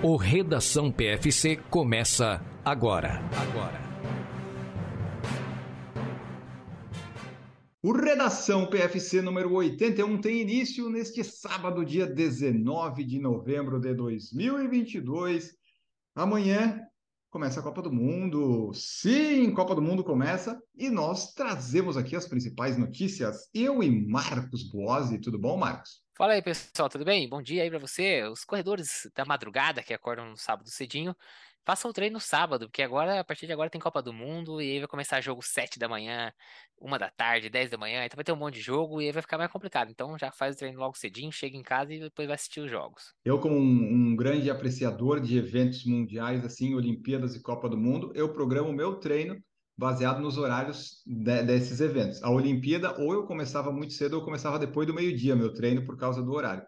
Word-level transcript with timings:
O 0.00 0.14
Redação 0.14 0.92
PFC 0.92 1.56
começa 1.68 2.40
agora. 2.64 3.20
Agora. 3.36 3.80
O 7.82 7.90
Redação 7.90 8.66
PFC 8.66 9.20
número 9.20 9.52
81 9.52 10.20
tem 10.20 10.40
início 10.40 10.88
neste 10.88 11.24
sábado, 11.24 11.84
dia 11.84 12.06
19 12.06 13.02
de 13.02 13.18
novembro 13.18 13.80
de 13.80 13.92
2022. 13.92 15.52
Amanhã 16.14 16.80
começa 17.28 17.58
a 17.58 17.62
Copa 17.64 17.82
do 17.82 17.92
Mundo. 17.92 18.70
Sim, 18.74 19.52
Copa 19.52 19.74
do 19.74 19.82
Mundo 19.82 20.04
começa 20.04 20.62
e 20.76 20.88
nós 20.90 21.34
trazemos 21.34 21.96
aqui 21.96 22.14
as 22.14 22.28
principais 22.28 22.78
notícias. 22.78 23.48
Eu 23.52 23.82
e 23.82 23.90
Marcos 23.90 24.62
Boazzi. 24.70 25.18
Tudo 25.18 25.40
bom, 25.40 25.56
Marcos? 25.56 26.06
Fala 26.18 26.32
aí, 26.32 26.42
pessoal, 26.42 26.88
tudo 26.88 27.04
bem? 27.04 27.28
Bom 27.28 27.40
dia 27.40 27.62
aí 27.62 27.70
para 27.70 27.78
você. 27.78 28.24
Os 28.24 28.44
corredores 28.44 29.08
da 29.14 29.24
madrugada 29.24 29.84
que 29.84 29.94
acordam 29.94 30.28
no 30.28 30.36
sábado 30.36 30.68
cedinho, 30.68 31.14
façam 31.64 31.92
o 31.92 31.94
treino 31.94 32.14
no 32.14 32.20
sábado, 32.20 32.66
porque 32.66 32.82
agora, 32.82 33.20
a 33.20 33.24
partir 33.24 33.46
de 33.46 33.52
agora, 33.52 33.70
tem 33.70 33.80
Copa 33.80 34.02
do 34.02 34.12
Mundo 34.12 34.60
e 34.60 34.68
aí 34.68 34.78
vai 34.80 34.88
começar 34.88 35.20
jogo 35.20 35.40
7 35.44 35.78
da 35.78 35.88
manhã, 35.88 36.32
1 36.76 36.98
da 36.98 37.08
tarde, 37.08 37.48
10 37.48 37.70
da 37.70 37.78
manhã, 37.78 38.04
então 38.04 38.16
vai 38.16 38.24
ter 38.24 38.32
um 38.32 38.36
monte 38.36 38.54
de 38.54 38.62
jogo 38.62 39.00
e 39.00 39.06
aí 39.06 39.12
vai 39.12 39.22
ficar 39.22 39.38
mais 39.38 39.48
complicado. 39.48 39.92
Então 39.92 40.18
já 40.18 40.32
faz 40.32 40.56
o 40.56 40.58
treino 40.58 40.80
logo 40.80 40.98
cedinho, 40.98 41.30
chega 41.30 41.56
em 41.56 41.62
casa 41.62 41.94
e 41.94 42.00
depois 42.00 42.26
vai 42.26 42.34
assistir 42.34 42.62
os 42.62 42.70
jogos. 42.70 43.14
Eu, 43.24 43.38
como 43.38 43.54
um, 43.54 43.60
um 44.10 44.16
grande 44.16 44.50
apreciador 44.50 45.20
de 45.20 45.38
eventos 45.38 45.84
mundiais, 45.84 46.44
assim, 46.44 46.74
Olimpíadas 46.74 47.36
e 47.36 47.40
Copa 47.40 47.68
do 47.68 47.78
Mundo, 47.78 48.10
eu 48.16 48.32
programo 48.32 48.70
o 48.70 48.74
meu 48.74 48.96
treino 48.96 49.40
baseado 49.78 50.20
nos 50.20 50.36
horários 50.36 51.04
de, 51.06 51.42
desses 51.44 51.80
eventos. 51.80 52.20
A 52.24 52.28
Olimpíada, 52.28 53.00
ou 53.00 53.12
eu 53.12 53.22
começava 53.22 53.70
muito 53.70 53.92
cedo, 53.92 54.14
ou 54.14 54.20
eu 54.20 54.24
começava 54.24 54.58
depois 54.58 54.88
do 54.88 54.92
meio-dia, 54.92 55.36
meu 55.36 55.54
treino, 55.54 55.86
por 55.86 55.96
causa 55.96 56.20
do 56.20 56.32
horário. 56.32 56.64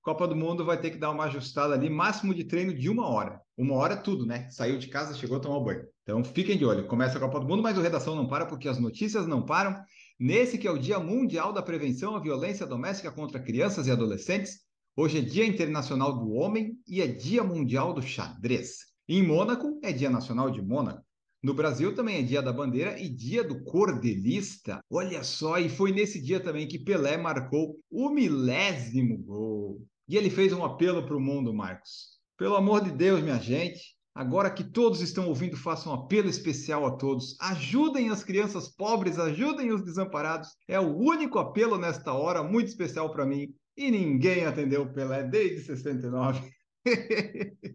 Copa 0.00 0.26
do 0.26 0.34
Mundo 0.34 0.64
vai 0.64 0.80
ter 0.80 0.90
que 0.90 0.98
dar 0.98 1.10
uma 1.10 1.24
ajustada 1.24 1.74
ali, 1.74 1.90
máximo 1.90 2.34
de 2.34 2.44
treino 2.44 2.74
de 2.74 2.88
uma 2.88 3.06
hora. 3.06 3.40
Uma 3.56 3.74
hora 3.74 3.94
é 3.94 3.96
tudo, 3.96 4.24
né? 4.24 4.48
Saiu 4.50 4.78
de 4.78 4.88
casa, 4.88 5.14
chegou 5.14 5.36
a 5.36 5.40
tomar 5.40 5.60
banho. 5.60 5.84
Então 6.02 6.24
fiquem 6.24 6.56
de 6.56 6.64
olho. 6.64 6.86
Começa 6.86 7.16
a 7.16 7.20
Copa 7.20 7.40
do 7.40 7.46
Mundo, 7.46 7.62
mas 7.62 7.76
o 7.76 7.80
Redação 7.80 8.14
não 8.14 8.26
para 8.26 8.46
porque 8.46 8.68
as 8.68 8.78
notícias 8.78 9.26
não 9.26 9.44
param. 9.44 9.78
Nesse 10.18 10.58
que 10.58 10.66
é 10.66 10.70
o 10.70 10.78
Dia 10.78 10.98
Mundial 10.98 11.52
da 11.52 11.62
Prevenção 11.62 12.16
à 12.16 12.20
Violência 12.20 12.66
Doméstica 12.66 13.10
contra 13.10 13.40
Crianças 13.40 13.86
e 13.86 13.90
Adolescentes, 13.90 14.60
hoje 14.96 15.18
é 15.18 15.20
Dia 15.20 15.46
Internacional 15.46 16.18
do 16.18 16.32
Homem 16.32 16.78
e 16.86 17.00
é 17.00 17.06
Dia 17.06 17.42
Mundial 17.42 17.92
do 17.92 18.02
Xadrez. 18.02 18.80
Em 19.08 19.22
Mônaco, 19.26 19.80
é 19.82 19.92
Dia 19.92 20.10
Nacional 20.10 20.50
de 20.50 20.62
Mônaco. 20.62 21.02
No 21.44 21.52
Brasil 21.52 21.94
também 21.94 22.16
é 22.16 22.22
dia 22.22 22.40
da 22.40 22.50
bandeira 22.50 22.98
e 22.98 23.06
dia 23.06 23.44
do 23.44 23.62
cordelista. 23.64 24.80
Olha 24.88 25.22
só, 25.22 25.58
e 25.58 25.68
foi 25.68 25.92
nesse 25.92 26.18
dia 26.18 26.40
também 26.40 26.66
que 26.66 26.78
Pelé 26.78 27.18
marcou 27.18 27.78
o 27.90 28.08
milésimo 28.08 29.18
gol. 29.18 29.86
E 30.08 30.16
ele 30.16 30.30
fez 30.30 30.54
um 30.54 30.64
apelo 30.64 31.04
para 31.04 31.14
o 31.14 31.20
mundo, 31.20 31.52
Marcos. 31.52 32.18
Pelo 32.38 32.56
amor 32.56 32.82
de 32.82 32.90
Deus, 32.90 33.20
minha 33.20 33.38
gente, 33.38 33.94
agora 34.14 34.50
que 34.50 34.64
todos 34.64 35.02
estão 35.02 35.28
ouvindo, 35.28 35.54
façam 35.54 35.92
um 35.92 35.96
apelo 35.96 36.30
especial 36.30 36.86
a 36.86 36.96
todos. 36.96 37.36
Ajudem 37.38 38.08
as 38.08 38.24
crianças 38.24 38.74
pobres, 38.74 39.18
ajudem 39.18 39.70
os 39.70 39.84
desamparados. 39.84 40.48
É 40.66 40.80
o 40.80 40.96
único 40.96 41.38
apelo 41.38 41.76
nesta 41.76 42.14
hora, 42.14 42.42
muito 42.42 42.68
especial 42.68 43.12
para 43.12 43.26
mim. 43.26 43.54
E 43.76 43.90
ninguém 43.90 44.46
atendeu 44.46 44.84
o 44.84 44.94
Pelé 44.94 45.22
desde 45.24 45.60
69. 45.60 46.40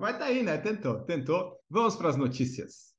Mas 0.00 0.16
tá 0.16 0.24
aí, 0.24 0.42
né? 0.42 0.56
Tentou, 0.56 1.04
tentou. 1.04 1.52
Vamos 1.68 1.96
para 1.96 2.08
as 2.08 2.16
notícias. 2.16 2.93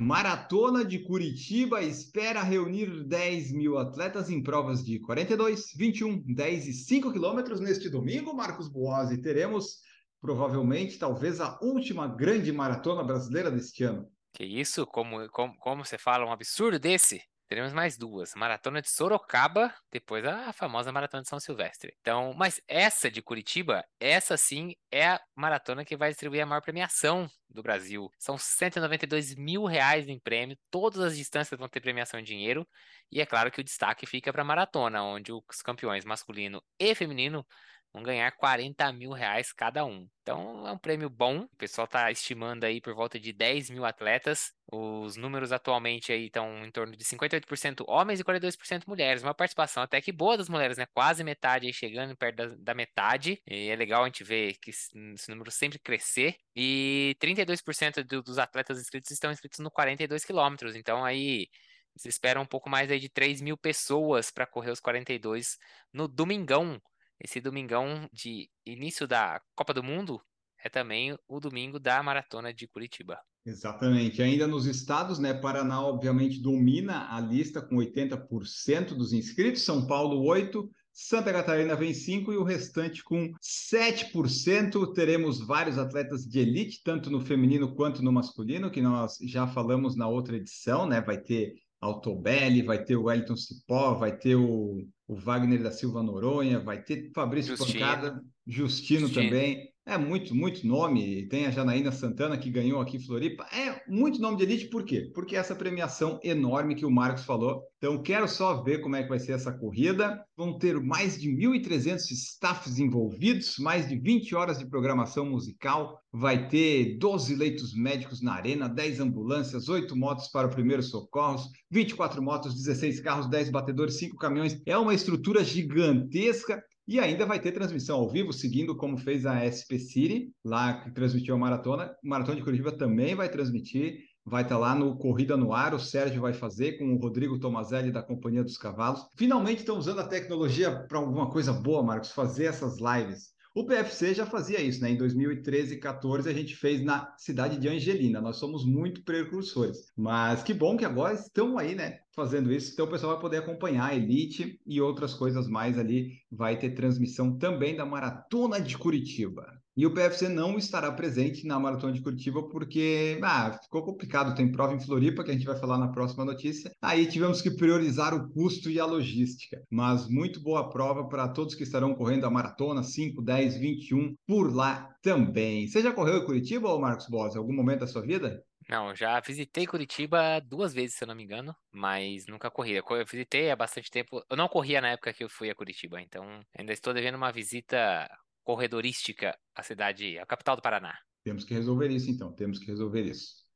Maratona 0.00 0.82
de 0.82 0.98
Curitiba 0.98 1.82
espera 1.82 2.42
reunir 2.42 3.04
10 3.04 3.52
mil 3.52 3.76
atletas 3.76 4.30
em 4.30 4.42
provas 4.42 4.82
de 4.82 4.98
42, 4.98 5.74
21, 5.76 6.22
10 6.34 6.68
e 6.68 6.72
5 6.72 7.12
quilômetros 7.12 7.60
neste 7.60 7.90
domingo, 7.90 8.34
Marcos 8.34 8.66
Boazzi. 8.66 9.20
Teremos 9.20 9.80
provavelmente, 10.18 10.98
talvez, 10.98 11.38
a 11.38 11.58
última 11.60 12.08
grande 12.08 12.50
maratona 12.50 13.04
brasileira 13.04 13.50
deste 13.50 13.84
ano. 13.84 14.10
Que 14.32 14.42
isso? 14.42 14.86
Como, 14.86 15.28
como, 15.28 15.54
como 15.58 15.84
você 15.84 15.98
fala 15.98 16.24
um 16.24 16.32
absurdo 16.32 16.78
desse? 16.78 17.22
Teremos 17.50 17.72
mais 17.72 17.98
duas. 17.98 18.32
Maratona 18.36 18.80
de 18.80 18.88
Sorocaba, 18.88 19.74
depois 19.90 20.24
a 20.24 20.52
famosa 20.52 20.92
Maratona 20.92 21.24
de 21.24 21.28
São 21.28 21.40
Silvestre. 21.40 21.92
Então, 22.00 22.32
mas 22.32 22.62
essa 22.68 23.10
de 23.10 23.20
Curitiba, 23.20 23.84
essa 23.98 24.36
sim 24.36 24.76
é 24.88 25.08
a 25.08 25.20
maratona 25.34 25.84
que 25.84 25.96
vai 25.96 26.10
distribuir 26.10 26.44
a 26.44 26.46
maior 26.46 26.60
premiação 26.60 27.28
do 27.48 27.60
Brasil. 27.60 28.08
São 28.20 28.38
192 28.38 29.34
mil 29.34 29.64
reais 29.64 30.08
em 30.08 30.20
prêmio, 30.20 30.56
todas 30.70 31.00
as 31.00 31.16
distâncias 31.16 31.58
vão 31.58 31.68
ter 31.68 31.80
premiação 31.80 32.20
em 32.20 32.22
dinheiro, 32.22 32.64
e 33.10 33.20
é 33.20 33.26
claro 33.26 33.50
que 33.50 33.60
o 33.60 33.64
destaque 33.64 34.06
fica 34.06 34.32
para 34.32 34.42
a 34.42 34.44
maratona, 34.44 35.02
onde 35.02 35.32
os 35.32 35.60
campeões 35.64 36.04
masculino 36.04 36.62
e 36.78 36.94
feminino 36.94 37.44
vão 37.92 38.02
ganhar 38.02 38.30
40 38.32 38.92
mil 38.92 39.10
reais 39.10 39.52
cada 39.52 39.84
um. 39.84 40.08
Então 40.22 40.66
é 40.66 40.72
um 40.72 40.78
prêmio 40.78 41.10
bom. 41.10 41.40
O 41.40 41.56
pessoal 41.56 41.86
está 41.86 42.10
estimando 42.10 42.64
aí 42.64 42.80
por 42.80 42.94
volta 42.94 43.18
de 43.18 43.32
10 43.32 43.70
mil 43.70 43.84
atletas. 43.84 44.52
Os 44.72 45.16
números 45.16 45.50
atualmente 45.50 46.12
aí 46.12 46.26
estão 46.26 46.64
em 46.64 46.70
torno 46.70 46.96
de 46.96 47.04
58% 47.04 47.84
homens 47.88 48.20
e 48.20 48.24
42% 48.24 48.82
mulheres. 48.86 49.22
Uma 49.22 49.34
participação 49.34 49.82
até 49.82 50.00
que 50.00 50.12
boa 50.12 50.36
das 50.36 50.48
mulheres, 50.48 50.78
né? 50.78 50.86
Quase 50.94 51.24
metade 51.24 51.66
aí 51.66 51.72
chegando 51.72 52.16
perto 52.16 52.36
da, 52.36 52.46
da 52.56 52.74
metade. 52.74 53.42
E 53.46 53.68
é 53.68 53.76
legal 53.76 54.04
a 54.04 54.06
gente 54.06 54.22
ver 54.22 54.54
que 54.60 54.70
esse, 54.70 54.90
esse 55.14 55.30
número 55.30 55.50
sempre 55.50 55.78
crescer. 55.78 56.36
E 56.54 57.16
32% 57.20 58.04
do, 58.04 58.22
dos 58.22 58.38
atletas 58.38 58.78
inscritos 58.78 59.10
estão 59.10 59.32
inscritos 59.32 59.58
no 59.58 59.70
42 59.70 60.24
quilômetros. 60.24 60.76
Então 60.76 61.04
aí 61.04 61.48
se 61.96 62.08
espera 62.08 62.40
um 62.40 62.46
pouco 62.46 62.70
mais 62.70 62.90
aí 62.90 63.00
de 63.00 63.08
3 63.08 63.40
mil 63.40 63.56
pessoas 63.56 64.30
para 64.30 64.46
correr 64.46 64.70
os 64.70 64.80
42 64.80 65.58
no 65.92 66.06
domingão 66.06 66.80
esse 67.20 67.40
domingão 67.40 68.08
de 68.12 68.48
início 68.64 69.06
da 69.06 69.40
Copa 69.54 69.74
do 69.74 69.82
Mundo 69.82 70.20
é 70.64 70.68
também 70.68 71.16
o 71.28 71.40
domingo 71.40 71.78
da 71.78 72.02
Maratona 72.02 72.52
de 72.52 72.66
Curitiba. 72.66 73.18
Exatamente. 73.44 74.22
Ainda 74.22 74.46
nos 74.46 74.66
estados, 74.66 75.18
né? 75.18 75.32
Paraná, 75.32 75.82
obviamente, 75.82 76.40
domina 76.40 77.08
a 77.14 77.20
lista 77.20 77.60
com 77.62 77.76
80% 77.76 78.94
dos 78.94 79.12
inscritos, 79.12 79.62
São 79.62 79.86
Paulo, 79.86 80.22
8%, 80.24 80.68
Santa 80.92 81.32
Catarina 81.32 81.74
vem 81.76 81.92
5% 81.92 82.32
e 82.32 82.36
o 82.36 82.42
restante 82.42 83.02
com 83.02 83.32
7%. 83.40 84.92
Teremos 84.92 85.40
vários 85.40 85.78
atletas 85.78 86.26
de 86.26 86.40
elite, 86.40 86.82
tanto 86.84 87.10
no 87.10 87.20
feminino 87.20 87.74
quanto 87.74 88.02
no 88.02 88.12
masculino, 88.12 88.70
que 88.70 88.82
nós 88.82 89.16
já 89.22 89.46
falamos 89.46 89.96
na 89.96 90.08
outra 90.08 90.36
edição, 90.36 90.86
né? 90.86 91.00
Vai 91.00 91.18
ter 91.18 91.54
Altobelli, 91.80 92.62
vai 92.62 92.84
ter 92.84 92.96
o 92.96 93.04
Wellington 93.04 93.36
Cipó, 93.36 93.94
vai 93.94 94.14
ter 94.14 94.34
o, 94.36 94.86
o 95.10 95.16
Wagner 95.16 95.60
da 95.60 95.72
Silva 95.72 96.04
Noronha, 96.04 96.60
vai 96.60 96.80
ter 96.80 97.10
Fabrício 97.12 97.56
Justino. 97.56 97.80
Pancada, 97.80 98.24
Justino, 98.46 99.00
Justino, 99.08 99.08
também. 99.24 99.69
É 99.86 99.96
muito, 99.96 100.34
muito 100.34 100.66
nome. 100.66 101.26
Tem 101.28 101.46
a 101.46 101.50
Janaína 101.50 101.90
Santana 101.90 102.36
que 102.36 102.50
ganhou 102.50 102.80
aqui 102.80 102.98
em 102.98 103.04
Floripa. 103.04 103.44
É 103.50 103.82
muito 103.88 104.20
nome 104.20 104.36
de 104.36 104.44
elite, 104.44 104.68
por 104.68 104.84
quê? 104.84 105.10
Porque 105.14 105.34
essa 105.34 105.54
premiação 105.54 106.20
enorme 106.22 106.74
que 106.74 106.84
o 106.84 106.90
Marcos 106.90 107.24
falou. 107.24 107.62
Então, 107.78 108.00
quero 108.02 108.28
só 108.28 108.62
ver 108.62 108.82
como 108.82 108.94
é 108.94 109.02
que 109.02 109.08
vai 109.08 109.18
ser 109.18 109.32
essa 109.32 109.52
corrida. 109.52 110.22
Vão 110.36 110.58
ter 110.58 110.78
mais 110.78 111.18
de 111.18 111.30
1.300 111.30 112.10
staffs 112.12 112.78
envolvidos, 112.78 113.56
mais 113.58 113.88
de 113.88 113.98
20 113.98 114.34
horas 114.34 114.58
de 114.58 114.68
programação 114.68 115.24
musical. 115.24 115.98
Vai 116.12 116.46
ter 116.48 116.98
12 116.98 117.34
leitos 117.34 117.74
médicos 117.74 118.20
na 118.22 118.34
arena, 118.34 118.68
10 118.68 119.00
ambulâncias, 119.00 119.68
8 119.68 119.96
motos 119.96 120.28
para 120.28 120.46
o 120.46 120.50
primeiro 120.50 120.82
socorros, 120.82 121.48
24 121.70 122.22
motos, 122.22 122.54
16 122.54 123.00
carros, 123.00 123.30
10 123.30 123.50
batedores, 123.50 123.98
5 123.98 124.16
caminhões. 124.16 124.60
É 124.66 124.76
uma 124.76 124.94
estrutura 124.94 125.42
gigantesca 125.42 126.62
e 126.90 126.98
ainda 126.98 127.24
vai 127.24 127.38
ter 127.38 127.52
transmissão 127.52 128.00
ao 128.00 128.10
vivo, 128.10 128.32
seguindo 128.32 128.76
como 128.76 128.98
fez 128.98 129.24
a 129.24 129.46
SP 129.46 129.78
City, 129.78 130.34
lá 130.44 130.80
que 130.80 130.90
transmitiu 130.90 131.36
a 131.36 131.38
maratona. 131.38 131.94
O 132.02 132.08
Maratona 132.08 132.38
de 132.38 132.42
Curitiba 132.42 132.72
também 132.72 133.14
vai 133.14 133.28
transmitir, 133.28 134.00
vai 134.26 134.42
estar 134.42 134.56
tá 134.56 134.60
lá 134.60 134.74
no 134.74 134.98
Corrida 134.98 135.36
no 135.36 135.52
Ar, 135.52 135.72
o 135.72 135.78
Sérgio 135.78 136.20
vai 136.20 136.32
fazer 136.32 136.78
com 136.78 136.92
o 136.92 136.98
Rodrigo 136.98 137.38
Tomazelli 137.38 137.92
da 137.92 138.02
Companhia 138.02 138.42
dos 138.42 138.58
Cavalos. 138.58 139.06
Finalmente 139.16 139.60
estão 139.60 139.78
usando 139.78 140.00
a 140.00 140.08
tecnologia 140.08 140.84
para 140.88 140.98
alguma 140.98 141.30
coisa 141.30 141.52
boa, 141.52 141.80
Marcos, 141.80 142.10
fazer 142.10 142.46
essas 142.46 142.78
lives. 142.80 143.38
O 143.52 143.66
PFC 143.66 144.14
já 144.14 144.24
fazia 144.24 144.60
isso, 144.60 144.80
né? 144.80 144.90
Em 144.90 144.96
2013 144.96 145.74
e 145.74 145.78
14 145.78 146.28
a 146.30 146.32
gente 146.32 146.54
fez 146.54 146.84
na 146.84 147.12
cidade 147.18 147.58
de 147.58 147.68
Angelina. 147.68 148.20
Nós 148.20 148.36
somos 148.36 148.64
muito 148.64 149.02
precursores. 149.02 149.92
Mas 149.96 150.42
que 150.44 150.54
bom 150.54 150.76
que 150.76 150.84
agora 150.84 151.14
estão 151.14 151.58
aí, 151.58 151.74
né? 151.74 151.98
Fazendo 152.14 152.52
isso. 152.52 152.72
Então 152.72 152.86
o 152.86 152.90
pessoal 152.90 153.14
vai 153.14 153.20
poder 153.20 153.38
acompanhar 153.38 153.90
a 153.90 153.94
Elite 153.96 154.60
e 154.64 154.80
outras 154.80 155.14
coisas 155.14 155.48
mais 155.48 155.76
ali. 155.76 156.12
Vai 156.30 156.58
ter 156.58 156.70
transmissão 156.70 157.36
também 157.36 157.74
da 157.74 157.84
Maratona 157.84 158.60
de 158.60 158.78
Curitiba. 158.78 159.59
E 159.76 159.86
o 159.86 159.94
PFC 159.94 160.28
não 160.28 160.58
estará 160.58 160.90
presente 160.92 161.46
na 161.46 161.58
Maratona 161.58 161.92
de 161.92 162.02
Curitiba 162.02 162.42
porque 162.48 163.18
ah, 163.22 163.58
ficou 163.62 163.84
complicado. 163.84 164.34
Tem 164.34 164.50
prova 164.50 164.74
em 164.74 164.80
Floripa, 164.80 165.22
que 165.22 165.30
a 165.30 165.34
gente 165.34 165.46
vai 165.46 165.58
falar 165.58 165.78
na 165.78 165.88
próxima 165.88 166.24
notícia. 166.24 166.70
Aí 166.82 167.06
tivemos 167.06 167.40
que 167.40 167.50
priorizar 167.50 168.14
o 168.14 168.28
custo 168.30 168.68
e 168.68 168.80
a 168.80 168.84
logística. 168.84 169.62
Mas 169.70 170.08
muito 170.08 170.42
boa 170.42 170.68
prova 170.68 171.08
para 171.08 171.28
todos 171.28 171.54
que 171.54 171.62
estarão 171.62 171.94
correndo 171.94 172.26
a 172.26 172.30
maratona 172.30 172.82
5, 172.82 173.22
10, 173.22 173.58
21 173.58 174.14
por 174.26 174.54
lá 174.54 174.90
também. 175.02 175.66
Você 175.66 175.80
já 175.82 175.92
correu 175.92 176.18
em 176.18 176.26
Curitiba, 176.26 176.68
ou 176.68 176.80
Marcos 176.80 177.06
Boss, 177.08 177.34
em 177.34 177.38
algum 177.38 177.54
momento 177.54 177.80
da 177.80 177.86
sua 177.86 178.02
vida? 178.02 178.42
Não, 178.68 178.94
já 178.94 179.18
visitei 179.20 179.66
Curitiba 179.66 180.40
duas 180.40 180.72
vezes, 180.72 180.96
se 180.96 181.02
eu 181.02 181.08
não 181.08 181.14
me 181.14 181.24
engano, 181.24 181.54
mas 181.72 182.26
nunca 182.26 182.50
corri. 182.50 182.74
Eu 182.74 182.84
visitei 183.04 183.50
há 183.50 183.56
bastante 183.56 183.90
tempo. 183.90 184.24
Eu 184.30 184.36
não 184.36 184.48
corria 184.48 184.80
na 184.80 184.90
época 184.90 185.12
que 185.12 185.24
eu 185.24 185.28
fui 185.28 185.50
a 185.50 185.54
Curitiba, 185.54 186.00
então 186.00 186.40
ainda 186.56 186.72
estou 186.72 186.94
devendo 186.94 187.16
uma 187.16 187.32
visita 187.32 188.08
corredorística 188.50 189.38
a 189.54 189.62
cidade, 189.62 190.18
a 190.18 190.26
capital 190.26 190.56
do 190.56 190.62
Paraná. 190.62 190.92
Temos 191.22 191.44
que 191.44 191.54
resolver 191.54 191.88
isso, 191.88 192.10
então. 192.10 192.32
Temos 192.32 192.58
que 192.58 192.66
resolver 192.66 193.02
isso. 193.02 193.48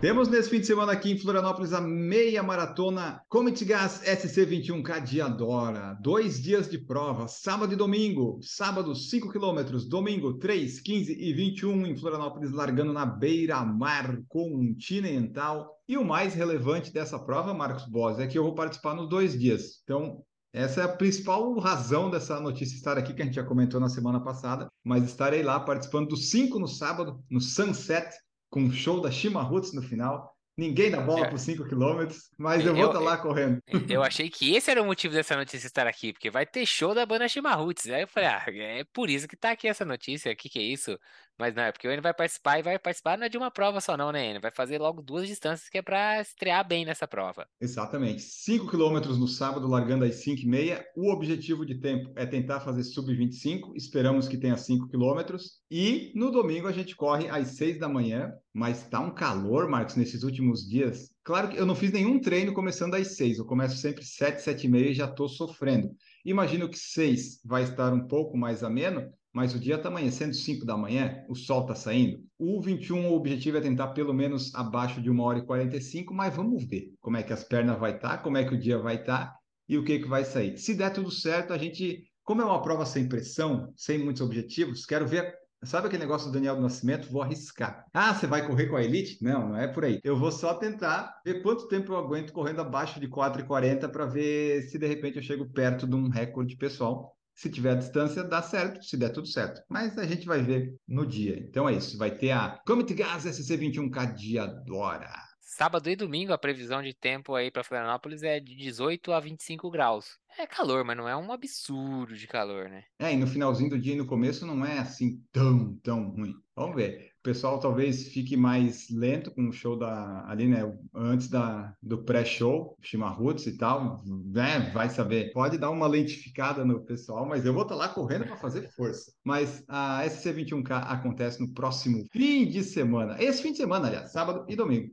Temos 0.00 0.28
nesse 0.28 0.48
fim 0.48 0.60
de 0.60 0.66
semana 0.66 0.92
aqui 0.92 1.10
em 1.10 1.18
Florianópolis 1.18 1.72
a 1.72 1.80
meia 1.80 2.40
maratona 2.40 3.20
Comet 3.28 3.64
Gas 3.64 4.00
SC21K 4.04 5.02
de 5.02 5.20
Adora. 5.20 5.98
Dois 6.00 6.40
dias 6.40 6.70
de 6.70 6.78
prova, 6.78 7.26
sábado 7.26 7.72
e 7.72 7.76
domingo. 7.76 8.38
Sábado, 8.42 8.94
5 8.94 9.32
quilômetros. 9.32 9.88
Domingo, 9.88 10.38
3, 10.38 10.80
15 10.80 11.12
e 11.12 11.32
21 11.34 11.86
em 11.88 11.96
Florianópolis, 11.96 12.52
largando 12.52 12.92
na 12.92 13.04
beira-mar 13.04 14.22
continental. 14.28 15.68
E 15.88 15.98
o 15.98 16.04
mais 16.04 16.32
relevante 16.32 16.92
dessa 16.92 17.18
prova, 17.18 17.52
Marcos 17.52 17.86
Boss, 17.86 18.20
é 18.20 18.28
que 18.28 18.38
eu 18.38 18.44
vou 18.44 18.54
participar 18.54 18.94
nos 18.94 19.08
dois 19.08 19.36
dias. 19.36 19.80
Então, 19.82 20.24
essa 20.52 20.80
é 20.80 20.84
a 20.84 20.88
principal 20.88 21.56
razão 21.58 22.10
dessa 22.10 22.40
notícia 22.40 22.74
estar 22.74 22.98
aqui, 22.98 23.14
que 23.14 23.22
a 23.22 23.24
gente 23.24 23.34
já 23.34 23.44
comentou 23.44 23.80
na 23.80 23.88
semana 23.88 24.20
passada, 24.20 24.68
mas 24.84 25.04
estarei 25.04 25.42
lá 25.42 25.60
participando 25.60 26.08
dos 26.08 26.30
cinco 26.30 26.58
no 26.58 26.66
sábado, 26.66 27.22
no 27.30 27.40
Sunset, 27.40 28.10
com 28.50 28.62
um 28.62 28.72
show 28.72 29.00
da 29.00 29.10
Shima 29.10 29.42
Roots 29.42 29.72
no 29.72 29.82
final. 29.82 30.34
Ninguém 30.56 30.90
dá 30.90 31.00
bola 31.00 31.26
é. 31.26 31.30
por 31.30 31.38
5 31.38 31.64
km, 31.64 32.06
mas 32.36 32.66
eu 32.66 32.74
vou 32.74 32.86
estar 32.86 32.98
tá 32.98 33.04
lá 33.04 33.16
correndo. 33.16 33.62
Eu 33.88 34.02
achei 34.02 34.28
que 34.28 34.54
esse 34.54 34.70
era 34.70 34.82
o 34.82 34.84
motivo 34.84 35.14
dessa 35.14 35.34
notícia 35.34 35.66
estar 35.66 35.86
aqui, 35.86 36.12
porque 36.12 36.28
vai 36.28 36.44
ter 36.44 36.66
show 36.66 36.94
da 36.94 37.06
banda 37.06 37.26
Shima 37.28 37.54
Roots. 37.54 37.86
Aí 37.86 38.02
eu 38.02 38.08
falei, 38.08 38.28
ah, 38.28 38.44
é 38.46 38.84
por 38.92 39.08
isso 39.08 39.26
que 39.26 39.36
tá 39.36 39.52
aqui 39.52 39.68
essa 39.68 39.86
notícia, 39.86 40.30
o 40.30 40.36
que, 40.36 40.50
que 40.50 40.58
é 40.58 40.62
isso? 40.62 40.98
Mas 41.40 41.54
não, 41.54 41.62
é 41.62 41.72
porque 41.72 41.88
o 41.88 41.90
Enio 41.90 42.02
vai 42.02 42.12
participar 42.12 42.58
e 42.58 42.62
vai 42.62 42.78
participar 42.78 43.16
não 43.16 43.24
é 43.24 43.28
de 43.30 43.38
uma 43.38 43.50
prova 43.50 43.80
só 43.80 43.96
não, 43.96 44.12
né, 44.12 44.28
Enio? 44.28 44.42
Vai 44.42 44.50
fazer 44.50 44.78
logo 44.78 45.00
duas 45.00 45.26
distâncias 45.26 45.70
que 45.70 45.78
é 45.78 45.82
para 45.82 46.20
estrear 46.20 46.66
bem 46.68 46.84
nessa 46.84 47.08
prova. 47.08 47.46
Exatamente. 47.58 48.20
5 48.20 48.68
quilômetros 48.68 49.18
no 49.18 49.26
sábado, 49.26 49.66
largando 49.66 50.04
às 50.04 50.16
5 50.16 50.42
e 50.42 50.46
meia. 50.46 50.84
O 50.94 51.10
objetivo 51.10 51.64
de 51.64 51.76
tempo 51.80 52.12
é 52.14 52.26
tentar 52.26 52.60
fazer 52.60 52.84
sub-25. 52.84 53.72
Esperamos 53.74 54.28
que 54.28 54.36
tenha 54.36 54.54
5 54.54 54.88
quilômetros. 54.88 55.62
E 55.70 56.12
no 56.14 56.30
domingo 56.30 56.68
a 56.68 56.72
gente 56.72 56.94
corre 56.94 57.30
às 57.30 57.56
6 57.56 57.78
da 57.78 57.88
manhã. 57.88 58.30
Mas 58.52 58.86
tá 58.88 59.00
um 59.00 59.14
calor, 59.14 59.66
Marcos, 59.66 59.96
nesses 59.96 60.22
últimos 60.22 60.68
dias. 60.68 61.08
Claro 61.24 61.48
que 61.48 61.56
eu 61.56 61.64
não 61.64 61.74
fiz 61.74 61.92
nenhum 61.92 62.20
treino 62.20 62.52
começando 62.52 62.96
às 62.96 63.16
6. 63.16 63.38
Eu 63.38 63.46
começo 63.46 63.78
sempre 63.78 64.04
7, 64.04 64.42
7 64.42 64.66
e 64.66 64.68
meia 64.68 64.90
e 64.90 64.94
já 64.94 65.06
estou 65.06 65.28
sofrendo. 65.28 65.90
Imagino 66.24 66.68
que 66.68 66.78
6 66.78 67.40
vai 67.44 67.62
estar 67.62 67.92
um 67.94 68.06
pouco 68.06 68.36
mais 68.36 68.62
ameno, 68.62 69.10
mas 69.32 69.54
o 69.54 69.60
dia 69.60 69.76
está 69.76 69.88
amanhecendo 69.88 70.34
5 70.34 70.66
da 70.66 70.76
manhã, 70.76 71.24
o 71.28 71.34
sol 71.34 71.62
está 71.62 71.74
saindo. 71.74 72.20
O 72.38 72.60
21, 72.60 73.10
o 73.10 73.14
objetivo 73.14 73.58
é 73.58 73.60
tentar 73.60 73.88
pelo 73.88 74.12
menos 74.12 74.54
abaixo 74.54 75.00
de 75.00 75.10
1 75.10 75.20
hora 75.20 75.38
e 75.38 75.46
45, 75.46 76.12
mas 76.12 76.34
vamos 76.34 76.64
ver 76.64 76.92
como 77.00 77.16
é 77.16 77.22
que 77.22 77.32
as 77.32 77.44
pernas 77.44 77.78
vai 77.78 77.94
estar, 77.94 78.16
tá, 78.16 78.18
como 78.18 78.36
é 78.36 78.44
que 78.44 78.54
o 78.54 78.58
dia 78.58 78.78
vai 78.78 78.96
estar 78.96 79.26
tá, 79.26 79.36
e 79.68 79.78
o 79.78 79.84
que, 79.84 80.00
que 80.00 80.08
vai 80.08 80.24
sair. 80.24 80.58
Se 80.58 80.74
der 80.74 80.90
tudo 80.92 81.10
certo, 81.10 81.52
a 81.52 81.58
gente, 81.58 82.04
como 82.24 82.42
é 82.42 82.44
uma 82.44 82.60
prova 82.60 82.84
sem 82.84 83.08
pressão, 83.08 83.72
sem 83.76 83.98
muitos 83.98 84.22
objetivos, 84.22 84.84
quero 84.84 85.06
ver. 85.06 85.38
Sabe 85.62 85.88
aquele 85.88 86.04
negócio 86.04 86.28
do 86.28 86.32
Daniel 86.32 86.56
do 86.56 86.62
Nascimento? 86.62 87.12
Vou 87.12 87.20
arriscar. 87.20 87.84
Ah, 87.92 88.14
você 88.14 88.26
vai 88.26 88.46
correr 88.46 88.66
com 88.66 88.76
a 88.76 88.82
Elite? 88.82 89.22
Não, 89.22 89.50
não 89.50 89.56
é 89.58 89.68
por 89.68 89.84
aí. 89.84 90.00
Eu 90.02 90.18
vou 90.18 90.32
só 90.32 90.54
tentar 90.54 91.12
ver 91.22 91.42
quanto 91.42 91.68
tempo 91.68 91.92
eu 91.92 91.98
aguento 91.98 92.32
correndo 92.32 92.62
abaixo 92.62 92.98
de 92.98 93.06
4,40 93.06 93.86
para 93.90 94.06
ver 94.06 94.62
se 94.62 94.78
de 94.78 94.86
repente 94.86 95.18
eu 95.18 95.22
chego 95.22 95.46
perto 95.52 95.86
de 95.86 95.94
um 95.94 96.08
recorde 96.08 96.56
pessoal 96.56 97.14
se 97.40 97.48
tiver 97.48 97.70
a 97.70 97.74
distância, 97.74 98.22
dá 98.22 98.42
certo, 98.42 98.84
se 98.84 98.98
der 98.98 99.08
tudo 99.08 99.26
certo. 99.26 99.62
Mas 99.66 99.96
a 99.96 100.04
gente 100.04 100.26
vai 100.26 100.42
ver 100.42 100.76
no 100.86 101.06
dia. 101.06 101.38
Então 101.38 101.66
é 101.66 101.72
isso. 101.72 101.96
Vai 101.96 102.10
ter 102.10 102.32
a 102.32 102.60
Comet 102.66 102.92
Gas 102.92 103.24
SC21K 103.24 104.14
de 104.14 104.38
Adora. 104.38 105.29
Sábado 105.52 105.90
e 105.90 105.96
domingo, 105.96 106.32
a 106.32 106.38
previsão 106.38 106.80
de 106.80 106.94
tempo 106.94 107.34
aí 107.34 107.50
para 107.50 107.64
Florianópolis 107.64 108.22
é 108.22 108.38
de 108.38 108.54
18 108.54 109.12
a 109.12 109.18
25 109.18 109.68
graus. 109.68 110.16
É 110.38 110.46
calor, 110.46 110.84
mas 110.84 110.96
não 110.96 111.08
é 111.08 111.16
um 111.16 111.32
absurdo 111.32 112.14
de 112.14 112.28
calor, 112.28 112.68
né? 112.68 112.84
É, 113.00 113.12
e 113.12 113.16
no 113.16 113.26
finalzinho 113.26 113.68
do 113.68 113.78
dia 113.78 113.94
e 113.94 113.96
no 113.96 114.06
começo 114.06 114.46
não 114.46 114.64
é 114.64 114.78
assim 114.78 115.20
tão, 115.32 115.76
tão 115.82 116.10
ruim. 116.10 116.34
Vamos 116.54 116.76
ver 116.76 117.10
o 117.20 117.22
pessoal 117.22 117.60
talvez 117.60 118.08
fique 118.08 118.34
mais 118.34 118.88
lento 118.88 119.30
com 119.30 119.46
o 119.46 119.52
show 119.52 119.76
da 119.76 120.24
ali, 120.26 120.48
né? 120.48 120.60
Antes 120.94 121.28
da, 121.28 121.74
do 121.82 122.02
pré-show, 122.02 122.74
Chimarruts 122.80 123.46
e 123.46 123.58
tal, 123.58 124.02
né? 124.06 124.70
Vai 124.72 124.88
saber. 124.88 125.30
Pode 125.32 125.58
dar 125.58 125.68
uma 125.68 125.86
lentificada 125.86 126.64
no 126.64 126.82
pessoal, 126.82 127.26
mas 127.26 127.44
eu 127.44 127.52
vou 127.52 127.64
estar 127.64 127.74
tá 127.74 127.80
lá 127.80 127.88
correndo 127.88 128.24
para 128.24 128.38
fazer 128.38 128.70
força. 128.70 129.12
Mas 129.22 129.62
a 129.68 130.02
SC21K 130.06 130.84
acontece 130.86 131.40
no 131.40 131.52
próximo 131.52 132.06
fim 132.10 132.48
de 132.48 132.62
semana. 132.62 133.22
Esse 133.22 133.42
fim 133.42 133.52
de 133.52 133.58
semana, 133.58 133.88
aliás, 133.88 134.12
sábado 134.12 134.46
e 134.48 134.56
domingo. 134.56 134.90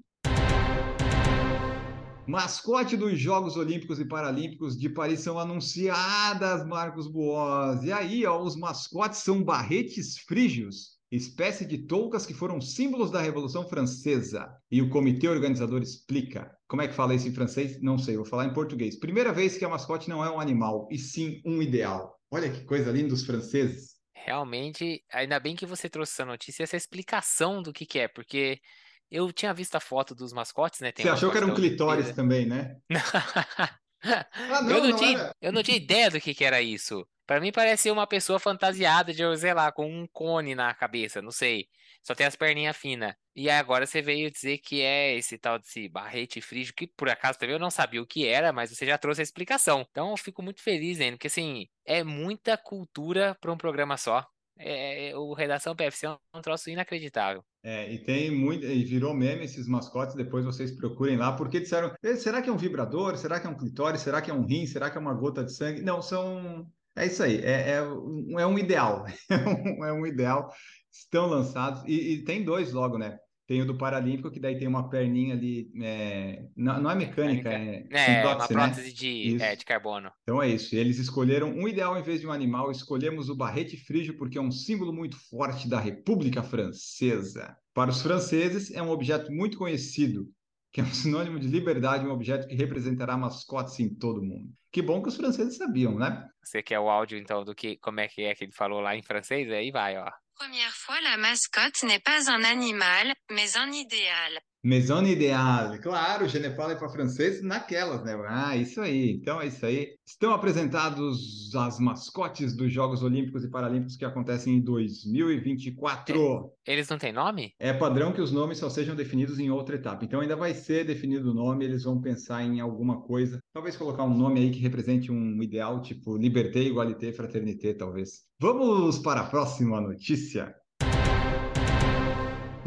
Mascote 2.27 2.97
dos 2.97 3.17
Jogos 3.17 3.55
Olímpicos 3.55 3.99
e 3.99 4.05
Paralímpicos 4.05 4.77
de 4.77 4.89
Paris 4.89 5.21
são 5.21 5.39
anunciadas, 5.39 6.65
Marcos 6.67 7.07
Boas. 7.07 7.83
E 7.83 7.91
aí, 7.91 8.25
ó, 8.25 8.41
os 8.41 8.55
mascotes 8.55 9.19
são 9.19 9.43
barretes 9.43 10.17
frígios 10.19 10.97
espécie 11.11 11.65
de 11.65 11.77
toucas 11.77 12.25
que 12.25 12.33
foram 12.33 12.59
símbolos 12.59 13.11
da 13.11 13.21
Revolução 13.21 13.67
Francesa. 13.67 14.49
E 14.69 14.81
o 14.81 14.89
comitê 14.89 15.27
organizador 15.27 15.81
explica. 15.81 16.53
Como 16.67 16.81
é 16.81 16.87
que 16.87 16.93
fala 16.93 17.15
isso 17.15 17.27
em 17.27 17.33
francês? 17.33 17.81
Não 17.81 17.97
sei, 17.97 18.17
vou 18.17 18.25
falar 18.25 18.45
em 18.45 18.53
português. 18.53 18.99
Primeira 18.99 19.31
vez 19.31 19.57
que 19.57 19.63
a 19.63 19.69
mascote 19.69 20.09
não 20.09 20.23
é 20.23 20.29
um 20.29 20.39
animal, 20.39 20.87
e 20.91 20.97
sim 20.97 21.41
um 21.45 21.61
ideal. 21.61 22.19
Olha 22.29 22.51
que 22.51 22.65
coisa 22.65 22.91
linda 22.91 23.09
dos 23.09 23.25
franceses. 23.25 23.95
Realmente, 24.13 25.01
ainda 25.09 25.39
bem 25.39 25.55
que 25.55 25.65
você 25.65 25.89
trouxe 25.89 26.11
essa 26.11 26.25
notícia, 26.25 26.63
essa 26.63 26.75
explicação 26.75 27.61
do 27.61 27.71
que, 27.71 27.85
que 27.85 27.99
é, 27.99 28.09
porque 28.09 28.59
eu 29.09 29.31
tinha 29.31 29.53
visto 29.53 29.75
a 29.75 29.79
foto 29.79 30.13
dos 30.13 30.33
mascotes, 30.33 30.79
né? 30.79 30.91
Tem 30.91 31.05
você 31.05 31.11
achou 31.11 31.31
que 31.31 31.37
era 31.37 31.45
um 31.45 31.53
clitóris 31.53 32.13
também, 32.13 32.45
né? 32.45 32.77
ah, 34.03 34.61
não, 34.61 34.69
eu, 34.69 34.81
não, 34.81 34.89
não 34.89 34.97
tinha, 34.97 35.31
eu 35.41 35.51
não 35.51 35.63
tinha 35.63 35.77
ideia 35.77 36.09
do 36.09 36.19
que, 36.19 36.33
que 36.33 36.43
era 36.45 36.61
isso. 36.61 37.07
Para 37.25 37.41
mim 37.41 37.51
parece 37.51 37.91
uma 37.91 38.07
pessoa 38.07 38.39
fantasiada 38.39 39.13
de, 39.13 39.37
sei 39.37 39.53
lá, 39.53 39.69
com 39.69 39.85
um 39.85 40.07
cone 40.07 40.55
na 40.55 40.73
cabeça, 40.73 41.21
não 41.21 41.31
sei. 41.31 41.67
Só 42.01 42.15
tem 42.15 42.25
as 42.25 42.37
perninhas 42.37 42.77
finas. 42.77 43.13
E 43.35 43.49
agora 43.49 43.85
você 43.85 44.01
veio 44.01 44.31
dizer 44.31 44.59
que 44.59 44.81
é 44.81 45.13
esse 45.15 45.37
tal 45.37 45.59
desse 45.59 45.89
barrete 45.89 46.39
frígio, 46.39 46.73
que 46.73 46.87
por 46.87 47.09
acaso 47.09 47.37
também 47.37 47.55
eu 47.55 47.59
não 47.59 47.69
sabia 47.69 48.01
o 48.01 48.07
que 48.07 48.25
era, 48.25 48.53
mas 48.53 48.71
você 48.71 48.85
já 48.85 48.97
trouxe 48.97 49.19
a 49.19 49.23
explicação. 49.23 49.85
Então 49.91 50.11
eu 50.11 50.17
fico 50.17 50.41
muito 50.41 50.61
feliz, 50.61 51.01
hein, 51.01 51.11
porque 51.11 51.27
assim, 51.27 51.67
é 51.85 52.01
muita 52.01 52.57
cultura 52.57 53.35
para 53.41 53.51
um 53.51 53.57
programa 53.57 53.97
só. 53.97 54.25
É, 54.59 55.11
o 55.15 55.33
Redação 55.33 55.75
PFC 55.75 56.07
é 56.07 56.17
um 56.33 56.41
troço 56.41 56.69
inacreditável. 56.69 57.43
É, 57.63 57.91
e 57.91 57.99
tem 57.99 58.31
muito, 58.31 58.65
e 58.65 58.83
virou 58.83 59.13
meme 59.13 59.45
esses 59.45 59.67
mascotes, 59.67 60.15
depois 60.15 60.45
vocês 60.45 60.71
procurem 60.71 61.17
lá, 61.17 61.33
porque 61.33 61.59
disseram, 61.59 61.93
será 62.17 62.41
que 62.41 62.49
é 62.49 62.53
um 62.53 62.57
vibrador? 62.57 63.17
Será 63.17 63.39
que 63.39 63.47
é 63.47 63.49
um 63.49 63.57
clitóris? 63.57 64.01
Será 64.01 64.21
que 64.21 64.31
é 64.31 64.33
um 64.33 64.45
rim? 64.45 64.65
Será 64.65 64.89
que 64.89 64.97
é 64.97 65.01
uma 65.01 65.13
gota 65.13 65.43
de 65.43 65.53
sangue? 65.53 65.81
Não, 65.81 66.01
são 66.01 66.65
é 66.97 67.05
isso 67.05 67.21
aí, 67.21 67.37
é, 67.43 67.73
é, 67.73 67.83
um, 67.83 68.39
é 68.39 68.47
um 68.47 68.57
ideal, 68.57 69.05
é 69.29 69.35
um, 69.35 69.85
é 69.85 69.93
um 69.93 70.05
ideal. 70.05 70.51
Estão 70.91 71.27
lançados, 71.27 71.83
e, 71.85 72.13
e, 72.13 72.23
tem 72.23 72.43
dois 72.43 72.73
logo, 72.73 72.97
né? 72.97 73.19
Tem 73.47 73.61
o 73.61 73.65
do 73.65 73.77
Paralímpico, 73.77 74.29
que 74.29 74.41
daí 74.41 74.57
tem 74.57 74.67
uma 74.67 74.89
perninha 74.89 75.33
ali, 75.33 75.71
é... 75.81 76.47
Não, 76.55 76.81
não, 76.81 76.91
é 76.91 76.95
mecânica, 76.95 77.49
é, 77.49 77.87
é, 77.89 78.21
prótese, 78.21 78.53
uma 78.53 78.65
prótese 78.65 78.87
né? 78.87 78.93
de, 78.93 79.41
é, 79.41 79.55
de 79.55 79.65
carbono. 79.65 80.11
Então 80.23 80.43
é 80.43 80.49
isso, 80.49 80.75
eles 80.75 80.99
escolheram 80.99 81.49
um 81.49 81.65
ideal 81.65 81.97
em 81.97 82.03
vez 82.03 82.19
de 82.19 82.27
um 82.27 82.31
animal, 82.31 82.69
escolhemos 82.69 83.29
o 83.29 83.35
barrete 83.35 83.77
frígio 83.77 84.17
porque 84.17 84.37
é 84.37 84.41
um 84.41 84.51
símbolo 84.51 84.91
muito 84.91 85.17
forte 85.29 85.69
da 85.69 85.79
República 85.79 86.43
Francesa. 86.43 87.55
Para 87.73 87.89
os 87.89 88.01
franceses, 88.01 88.69
é 88.71 88.81
um 88.81 88.89
objeto 88.89 89.31
muito 89.31 89.57
conhecido, 89.57 90.27
que 90.73 90.81
é 90.81 90.83
um 90.83 90.93
sinônimo 90.93 91.39
de 91.39 91.47
liberdade, 91.47 92.05
um 92.05 92.11
objeto 92.11 92.47
que 92.47 92.55
representará 92.55 93.15
mascotes 93.15 93.79
em 93.79 93.87
todo 93.87 94.19
o 94.19 94.25
mundo. 94.25 94.51
Que 94.71 94.81
bom 94.81 95.01
que 95.01 95.07
os 95.07 95.15
franceses 95.15 95.55
sabiam, 95.55 95.97
né? 95.97 96.27
Você 96.43 96.61
quer 96.61 96.79
o 96.79 96.89
áudio, 96.89 97.17
então, 97.17 97.45
do 97.45 97.55
que 97.55 97.77
como 97.77 98.01
é 98.01 98.07
que 98.07 98.23
é 98.23 98.35
que 98.35 98.43
ele 98.43 98.51
falou 98.51 98.81
lá 98.81 98.95
em 98.95 99.01
francês? 99.01 99.49
Aí 99.49 99.71
vai, 99.71 99.97
ó. 99.97 100.11
Première 100.39 100.75
fois, 100.75 101.01
la 101.01 101.17
mascotte 101.17 101.81
n'est 101.81 101.99
pas 101.99 102.29
un 102.29 102.43
animal, 102.43 103.11
mais 103.31 103.57
un 103.57 103.71
idéal. 103.71 104.39
Maison 104.67 105.01
Ideal, 105.03 105.79
claro, 105.79 106.27
Genepal 106.27 106.69
é 106.69 106.75
para 106.75 106.89
francês 106.89 107.41
naquelas, 107.41 108.03
né? 108.03 108.21
Ah, 108.27 108.57
isso 108.57 108.81
aí. 108.81 109.11
Então 109.11 109.39
é 109.39 109.47
isso 109.47 109.65
aí. 109.65 109.95
Estão 110.05 110.33
apresentados 110.33 111.55
as 111.55 111.79
mascotes 111.79 112.53
dos 112.53 112.69
Jogos 112.69 113.01
Olímpicos 113.01 113.45
e 113.45 113.49
Paralímpicos 113.49 113.95
que 113.95 114.03
acontecem 114.03 114.55
em 114.55 114.61
2024. 114.61 116.51
Eles 116.65 116.89
não 116.89 116.97
têm 116.97 117.13
nome? 117.13 117.53
É 117.57 117.71
padrão 117.71 118.11
que 118.11 118.19
os 118.19 118.33
nomes 118.33 118.57
só 118.57 118.69
sejam 118.69 118.93
definidos 118.93 119.39
em 119.39 119.49
outra 119.49 119.77
etapa. 119.77 120.03
Então 120.03 120.19
ainda 120.19 120.35
vai 120.35 120.53
ser 120.53 120.83
definido 120.83 121.31
o 121.31 121.33
nome, 121.33 121.63
eles 121.63 121.85
vão 121.85 122.01
pensar 122.01 122.43
em 122.43 122.59
alguma 122.59 122.99
coisa. 122.99 123.39
Talvez 123.53 123.77
colocar 123.77 124.03
um 124.03 124.17
nome 124.17 124.41
aí 124.41 124.51
que 124.51 124.59
represente 124.59 125.09
um 125.09 125.41
ideal, 125.41 125.81
tipo 125.81 126.17
Liberté, 126.17 126.59
Igualité, 126.59 127.13
Fraternité, 127.13 127.73
talvez. 127.73 128.25
Vamos 128.37 128.99
para 128.99 129.21
a 129.21 129.29
próxima 129.29 129.79
notícia. 129.79 130.53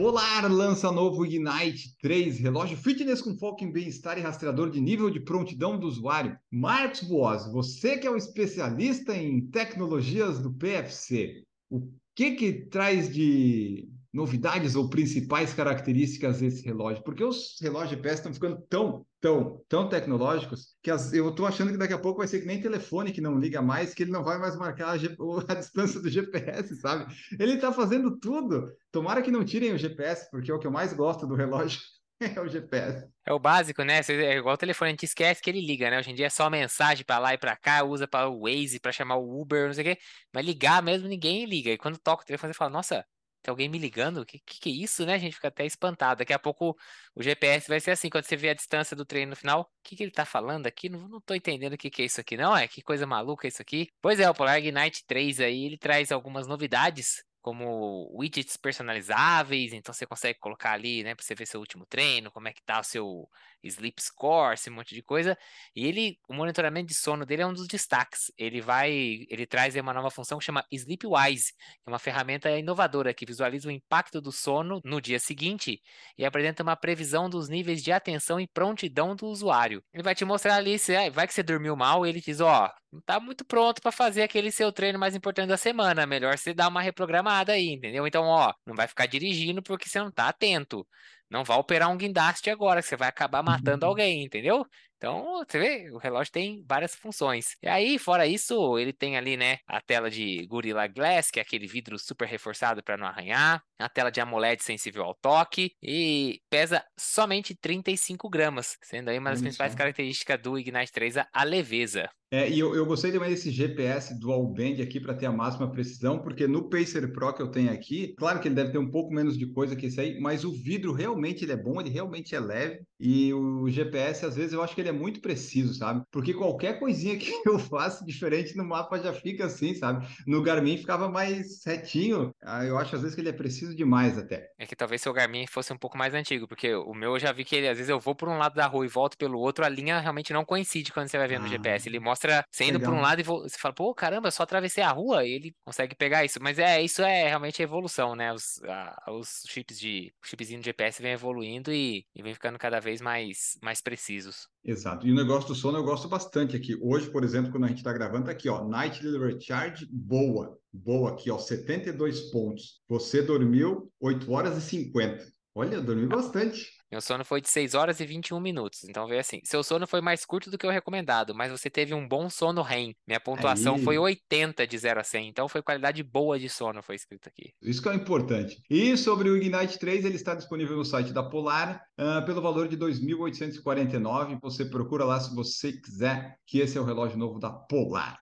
Polar 0.00 0.50
lança 0.50 0.90
novo 0.90 1.26
Ignite 1.26 1.94
3, 2.00 2.38
relógio 2.38 2.74
fitness 2.74 3.20
com 3.20 3.36
foco 3.36 3.62
em 3.62 3.70
bem-estar 3.70 4.16
e 4.16 4.22
rastreador 4.22 4.70
de 4.70 4.80
nível 4.80 5.10
de 5.10 5.20
prontidão 5.20 5.78
do 5.78 5.86
usuário. 5.86 6.38
Marcos 6.50 7.02
Boas, 7.02 7.52
você 7.52 7.98
que 7.98 8.06
é 8.06 8.10
um 8.10 8.16
especialista 8.16 9.14
em 9.14 9.42
tecnologias 9.48 10.38
do 10.38 10.54
PFC, 10.54 11.42
o 11.68 11.86
que 12.14 12.30
que 12.30 12.50
traz 12.50 13.12
de 13.12 13.90
novidades 14.12 14.74
ou 14.74 14.88
principais 14.88 15.54
características 15.54 16.40
desse 16.40 16.64
relógio? 16.64 17.02
Porque 17.04 17.24
os 17.24 17.56
relógios 17.60 17.90
GPS 17.90 18.16
estão 18.16 18.34
ficando 18.34 18.60
tão, 18.68 19.06
tão, 19.20 19.62
tão 19.68 19.88
tecnológicos 19.88 20.74
que 20.82 20.90
as, 20.90 21.12
eu 21.12 21.28
estou 21.30 21.46
achando 21.46 21.70
que 21.70 21.78
daqui 21.78 21.92
a 21.92 21.98
pouco 21.98 22.18
vai 22.18 22.28
ser 22.28 22.40
que 22.40 22.46
nem 22.46 22.60
telefone 22.60 23.12
que 23.12 23.20
não 23.20 23.38
liga 23.38 23.62
mais, 23.62 23.94
que 23.94 24.02
ele 24.02 24.12
não 24.12 24.24
vai 24.24 24.38
mais 24.38 24.56
marcar 24.56 24.88
a, 24.88 25.52
a 25.52 25.54
distância 25.54 26.00
do 26.00 26.08
GPS, 26.08 26.76
sabe? 26.76 27.12
Ele 27.38 27.54
está 27.54 27.72
fazendo 27.72 28.18
tudo. 28.18 28.72
Tomara 28.90 29.22
que 29.22 29.30
não 29.30 29.44
tirem 29.44 29.72
o 29.72 29.78
GPS, 29.78 30.28
porque 30.30 30.50
é 30.50 30.54
o 30.54 30.58
que 30.58 30.66
eu 30.66 30.72
mais 30.72 30.92
gosto 30.92 31.26
do 31.26 31.34
relógio. 31.34 31.80
É 32.22 32.38
o 32.38 32.46
GPS. 32.46 33.08
É 33.24 33.32
o 33.32 33.38
básico, 33.38 33.82
né? 33.82 34.02
É 34.06 34.36
igual 34.36 34.54
o 34.54 34.58
telefone, 34.58 34.90
a 34.90 34.92
gente 34.92 35.06
esquece 35.06 35.40
que 35.40 35.48
ele 35.48 35.66
liga, 35.66 35.88
né? 35.88 35.98
Hoje 35.98 36.10
em 36.10 36.14
dia 36.14 36.26
é 36.26 36.30
só 36.30 36.50
mensagem 36.50 37.02
para 37.02 37.18
lá 37.18 37.32
e 37.32 37.38
para 37.38 37.56
cá, 37.56 37.82
usa 37.82 38.06
para 38.06 38.28
o 38.28 38.42
Waze, 38.42 38.78
para 38.78 38.92
chamar 38.92 39.16
o 39.16 39.40
Uber, 39.40 39.68
não 39.68 39.72
sei 39.72 39.92
o 39.92 39.96
quê. 39.96 40.02
Mas 40.30 40.44
ligar 40.44 40.82
mesmo, 40.82 41.08
ninguém 41.08 41.46
liga. 41.46 41.70
E 41.70 41.78
quando 41.78 41.96
toca 41.96 42.22
o 42.22 42.26
telefone, 42.26 42.52
você 42.52 42.58
fala, 42.58 42.70
nossa, 42.70 43.06
tem 43.42 43.50
alguém 43.50 43.68
me 43.68 43.78
ligando? 43.78 44.20
O 44.20 44.26
que, 44.26 44.38
que, 44.40 44.60
que 44.60 44.68
é 44.70 44.72
isso, 44.72 45.04
né? 45.06 45.14
A 45.14 45.18
gente 45.18 45.34
fica 45.34 45.48
até 45.48 45.64
espantado. 45.64 46.18
Daqui 46.18 46.32
a 46.32 46.38
pouco 46.38 46.76
o 47.14 47.22
GPS 47.22 47.68
vai 47.68 47.80
ser 47.80 47.92
assim, 47.92 48.10
quando 48.10 48.24
você 48.24 48.36
vê 48.36 48.50
a 48.50 48.54
distância 48.54 48.96
do 48.96 49.04
treino 49.04 49.30
no 49.30 49.36
final, 49.36 49.62
o 49.62 49.66
que, 49.82 49.96
que 49.96 50.02
ele 50.02 50.12
tá 50.12 50.24
falando 50.24 50.66
aqui? 50.66 50.88
Não, 50.88 51.08
não 51.08 51.20
tô 51.20 51.34
entendendo 51.34 51.74
o 51.74 51.78
que, 51.78 51.90
que 51.90 52.02
é 52.02 52.04
isso 52.04 52.20
aqui, 52.20 52.36
não. 52.36 52.56
É 52.56 52.68
que 52.68 52.82
coisa 52.82 53.06
maluca 53.06 53.48
isso 53.48 53.62
aqui. 53.62 53.88
Pois 54.00 54.20
é, 54.20 54.28
o 54.28 54.34
Polar 54.34 54.58
Ignite 54.58 55.04
3 55.06 55.40
aí, 55.40 55.64
ele 55.64 55.78
traz 55.78 56.12
algumas 56.12 56.46
novidades 56.46 57.24
como 57.40 58.10
widgets 58.14 58.56
personalizáveis, 58.56 59.72
então 59.72 59.92
você 59.92 60.06
consegue 60.06 60.38
colocar 60.38 60.72
ali, 60.72 61.02
né, 61.02 61.14
para 61.14 61.24
você 61.24 61.34
ver 61.34 61.46
seu 61.46 61.60
último 61.60 61.86
treino, 61.86 62.30
como 62.30 62.48
é 62.48 62.52
que 62.52 62.62
tá 62.62 62.80
o 62.80 62.84
seu 62.84 63.28
sleep 63.62 64.02
score, 64.02 64.54
esse 64.54 64.70
monte 64.70 64.94
de 64.94 65.02
coisa. 65.02 65.36
E 65.74 65.86
ele, 65.86 66.18
o 66.28 66.34
monitoramento 66.34 66.86
de 66.88 66.94
sono 66.94 67.26
dele 67.26 67.42
é 67.42 67.46
um 67.46 67.52
dos 67.52 67.66
destaques. 67.66 68.32
Ele 68.36 68.60
vai, 68.60 69.26
ele 69.28 69.46
traz 69.46 69.74
uma 69.76 69.92
nova 69.92 70.10
função 70.10 70.38
que 70.38 70.44
chama 70.44 70.64
Sleepwise, 70.70 71.52
que 71.52 71.82
é 71.86 71.90
uma 71.90 71.98
ferramenta 71.98 72.50
inovadora 72.58 73.14
que 73.14 73.26
visualiza 73.26 73.68
o 73.68 73.72
impacto 73.72 74.20
do 74.20 74.32
sono 74.32 74.80
no 74.84 75.00
dia 75.00 75.18
seguinte 75.18 75.80
e 76.16 76.24
apresenta 76.24 76.62
uma 76.62 76.76
previsão 76.76 77.28
dos 77.28 77.48
níveis 77.48 77.82
de 77.82 77.92
atenção 77.92 78.40
e 78.40 78.48
prontidão 78.48 79.14
do 79.14 79.26
usuário. 79.26 79.82
Ele 79.92 80.02
vai 80.02 80.14
te 80.14 80.24
mostrar 80.24 80.56
ali 80.56 80.78
se 80.78 80.96
ah, 80.96 81.10
vai 81.10 81.26
que 81.26 81.34
você 81.34 81.42
dormiu 81.42 81.76
mal, 81.76 82.06
ele 82.06 82.20
diz, 82.20 82.40
ó, 82.40 82.66
oh, 82.66 82.89
não 82.92 83.00
tá 83.00 83.20
muito 83.20 83.44
pronto 83.44 83.80
para 83.80 83.92
fazer 83.92 84.22
aquele 84.22 84.50
seu 84.50 84.72
treino 84.72 84.98
mais 84.98 85.14
importante 85.14 85.48
da 85.48 85.56
semana, 85.56 86.06
melhor 86.06 86.36
você 86.36 86.52
dar 86.52 86.68
uma 86.68 86.82
reprogramada 86.82 87.52
aí, 87.52 87.68
entendeu? 87.68 88.06
Então, 88.06 88.24
ó, 88.24 88.52
não 88.66 88.74
vai 88.74 88.88
ficar 88.88 89.06
dirigindo 89.06 89.62
porque 89.62 89.88
você 89.88 90.00
não 90.00 90.10
tá 90.10 90.28
atento. 90.28 90.86
Não 91.30 91.44
vai 91.44 91.56
operar 91.56 91.88
um 91.88 91.96
guindaste 91.96 92.50
agora, 92.50 92.82
que 92.82 92.88
você 92.88 92.96
vai 92.96 93.08
acabar 93.08 93.40
matando 93.40 93.86
uhum. 93.86 93.90
alguém, 93.90 94.24
entendeu? 94.24 94.66
Então, 94.96 95.44
você 95.48 95.58
vê, 95.58 95.90
o 95.92 95.98
relógio 95.98 96.32
tem 96.32 96.64
várias 96.68 96.94
funções. 96.94 97.56
E 97.62 97.68
aí, 97.68 97.98
fora 97.98 98.26
isso, 98.26 98.76
ele 98.76 98.92
tem 98.92 99.16
ali, 99.16 99.36
né, 99.36 99.58
a 99.66 99.80
tela 99.80 100.10
de 100.10 100.44
Gorilla 100.46 100.88
Glass, 100.88 101.30
que 101.30 101.38
é 101.38 101.42
aquele 101.42 101.68
vidro 101.68 101.96
super 101.98 102.26
reforçado 102.26 102.82
para 102.82 102.96
não 102.96 103.06
arranhar, 103.06 103.62
a 103.78 103.88
tela 103.88 104.10
de 104.10 104.20
AMOLED 104.20 104.62
sensível 104.62 105.04
ao 105.04 105.14
toque 105.14 105.72
e 105.80 106.42
pesa 106.50 106.84
somente 106.98 107.54
35 107.54 108.28
gramas, 108.28 108.76
sendo 108.82 109.08
aí 109.08 109.18
uma 109.18 109.30
das 109.30 109.40
principais 109.40 109.74
características 109.74 110.38
do 110.42 110.58
Ignite 110.58 110.92
3 110.92 111.16
a 111.32 111.44
leveza. 111.44 112.10
É, 112.32 112.48
e 112.48 112.60
eu, 112.60 112.76
eu 112.76 112.86
gostei 112.86 113.10
também 113.10 113.30
desse 113.30 113.50
GPS 113.50 114.18
Dual 114.18 114.46
Band 114.46 114.80
aqui 114.82 115.00
para 115.00 115.14
ter 115.14 115.26
a 115.26 115.32
máxima 115.32 115.70
precisão, 115.70 116.20
porque 116.20 116.46
no 116.46 116.68
Pacer 116.68 117.12
Pro 117.12 117.34
que 117.34 117.42
eu 117.42 117.50
tenho 117.50 117.72
aqui, 117.72 118.14
claro 118.16 118.38
que 118.38 118.46
ele 118.46 118.54
deve 118.54 118.70
ter 118.70 118.78
um 118.78 118.90
pouco 118.90 119.12
menos 119.12 119.36
de 119.36 119.46
coisa 119.46 119.74
que 119.74 119.86
esse 119.86 120.00
aí, 120.00 120.20
mas 120.20 120.44
o 120.44 120.52
vidro 120.52 120.92
realmente 120.92 121.44
ele 121.44 121.52
é 121.52 121.56
bom, 121.56 121.80
ele 121.80 121.90
realmente 121.90 122.34
é 122.34 122.40
leve, 122.40 122.80
e 123.00 123.32
o 123.32 123.68
GPS, 123.68 124.24
às 124.26 124.36
vezes, 124.36 124.52
eu 124.52 124.62
acho 124.62 124.74
que 124.74 124.80
ele 124.80 124.90
é 124.90 124.92
muito 124.92 125.20
preciso, 125.20 125.74
sabe? 125.74 126.04
Porque 126.12 126.34
qualquer 126.34 126.78
coisinha 126.78 127.16
que 127.18 127.32
eu 127.46 127.58
faço 127.58 128.04
diferente 128.06 128.56
no 128.56 128.64
mapa 128.64 128.98
já 128.98 129.12
fica 129.12 129.46
assim, 129.46 129.74
sabe? 129.74 130.06
No 130.26 130.42
Garmin 130.42 130.76
ficava 130.76 131.08
mais 131.08 131.64
retinho, 131.66 132.32
ah, 132.44 132.64
eu 132.64 132.78
acho 132.78 132.94
às 132.94 133.02
vezes 133.02 133.14
que 133.14 133.22
ele 133.22 133.30
é 133.30 133.32
preciso 133.32 133.74
demais 133.74 134.16
até. 134.16 134.50
É 134.56 134.66
que 134.66 134.76
talvez 134.76 135.00
seu 135.00 135.12
Garmin 135.12 135.46
fosse 135.46 135.72
um 135.72 135.78
pouco 135.78 135.98
mais 135.98 136.14
antigo, 136.14 136.46
porque 136.46 136.74
o 136.74 136.94
meu 136.94 137.14
eu 137.14 137.18
já 137.18 137.32
vi 137.32 137.44
que 137.44 137.56
ele, 137.56 137.68
às 137.68 137.76
vezes 137.76 137.90
eu 137.90 137.98
vou 137.98 138.14
por 138.14 138.28
um 138.28 138.38
lado 138.38 138.54
da 138.54 138.66
rua 138.66 138.84
e 138.84 138.88
volto 138.88 139.16
pelo 139.18 139.40
outro, 139.40 139.64
a 139.64 139.68
linha 139.68 139.98
realmente 139.98 140.32
não 140.32 140.44
coincide 140.44 140.92
quando 140.92 141.08
você 141.08 141.18
vai 141.18 141.26
ver 141.26 141.36
ah. 141.36 141.40
no 141.40 141.48
GPS, 141.48 141.88
ele 141.88 141.98
mostra 141.98 142.19
mostra 142.20 142.44
você 142.50 142.64
indo 142.64 142.80
por 142.80 142.90
um 142.90 143.00
lado 143.00 143.20
e 143.20 143.24
você 143.24 143.56
fala, 143.58 143.74
pô, 143.74 143.94
caramba, 143.94 144.30
só 144.30 144.42
atravessei 144.42 144.82
a 144.82 144.92
rua 144.92 145.24
e 145.24 145.32
ele 145.32 145.54
consegue 145.64 145.94
pegar 145.94 146.24
isso. 146.24 146.38
Mas 146.40 146.58
é, 146.58 146.82
isso 146.82 147.02
é 147.02 147.28
realmente 147.28 147.62
a 147.62 147.64
evolução, 147.64 148.14
né? 148.14 148.32
Os, 148.32 148.62
a, 148.64 149.12
os 149.12 149.42
chips 149.48 149.78
de. 149.78 150.12
Os 150.22 150.28
chipzinhos 150.28 150.62
de 150.62 150.66
GPS 150.66 151.00
vem 151.00 151.12
evoluindo 151.12 151.72
e, 151.72 152.04
e 152.14 152.22
vem 152.22 152.34
ficando 152.34 152.58
cada 152.58 152.80
vez 152.80 153.00
mais, 153.00 153.58
mais 153.62 153.80
precisos. 153.80 154.48
Exato. 154.64 155.06
E 155.06 155.12
o 155.12 155.14
negócio 155.14 155.48
do 155.48 155.54
sono 155.54 155.78
eu 155.78 155.84
gosto 155.84 156.08
bastante 156.08 156.56
aqui. 156.56 156.76
Hoje, 156.82 157.10
por 157.10 157.24
exemplo, 157.24 157.50
quando 157.50 157.64
a 157.64 157.68
gente 157.68 157.78
está 157.78 157.92
gravando, 157.92 158.26
tá 158.26 158.32
aqui, 158.32 158.48
ó, 158.48 158.64
Night 158.64 159.00
Recharge 159.18 159.86
boa. 159.90 160.58
Boa 160.72 161.12
aqui, 161.12 161.30
ó, 161.30 161.38
72 161.38 162.30
pontos. 162.30 162.82
Você 162.88 163.22
dormiu 163.22 163.90
8 164.00 164.30
horas 164.30 164.56
e 164.58 164.60
50. 164.60 165.24
Olha, 165.54 165.76
eu 165.76 165.82
dormi 165.82 166.06
bastante. 166.06 166.79
Meu 166.90 167.00
sono 167.00 167.24
foi 167.24 167.40
de 167.40 167.48
6 167.48 167.74
horas 167.76 168.00
e 168.00 168.04
21 168.04 168.40
minutos. 168.40 168.82
Então 168.82 169.06
veio 169.06 169.20
assim: 169.20 169.40
seu 169.44 169.62
sono 169.62 169.86
foi 169.86 170.00
mais 170.00 170.24
curto 170.24 170.50
do 170.50 170.58
que 170.58 170.66
o 170.66 170.70
recomendado, 170.70 171.32
mas 171.32 171.52
você 171.52 171.70
teve 171.70 171.94
um 171.94 172.06
bom 172.06 172.28
sono 172.28 172.62
REM. 172.62 172.96
Minha 173.06 173.20
pontuação 173.20 173.76
Aí. 173.76 173.84
foi 173.84 173.96
80 173.96 174.66
de 174.66 174.76
0 174.76 174.98
a 174.98 175.04
100. 175.04 175.28
Então 175.28 175.48
foi 175.48 175.62
qualidade 175.62 176.02
boa 176.02 176.36
de 176.36 176.48
sono, 176.48 176.82
foi 176.82 176.96
escrito 176.96 177.28
aqui. 177.28 177.52
Isso 177.62 177.80
que 177.80 177.88
é 177.88 177.94
importante. 177.94 178.60
E 178.68 178.96
sobre 178.96 179.30
o 179.30 179.36
Ignite 179.36 179.78
3, 179.78 180.04
ele 180.04 180.16
está 180.16 180.34
disponível 180.34 180.76
no 180.76 180.84
site 180.84 181.12
da 181.12 181.22
Polar 181.22 181.80
uh, 181.96 182.26
pelo 182.26 182.42
valor 182.42 182.66
de 182.66 182.76
2.849. 182.76 184.40
Você 184.42 184.64
procura 184.64 185.04
lá 185.04 185.20
se 185.20 185.32
você 185.32 185.72
quiser, 185.72 186.34
que 186.44 186.58
esse 186.58 186.76
é 186.76 186.80
o 186.80 186.84
relógio 186.84 187.16
novo 187.16 187.38
da 187.38 187.50
Polar. 187.50 188.18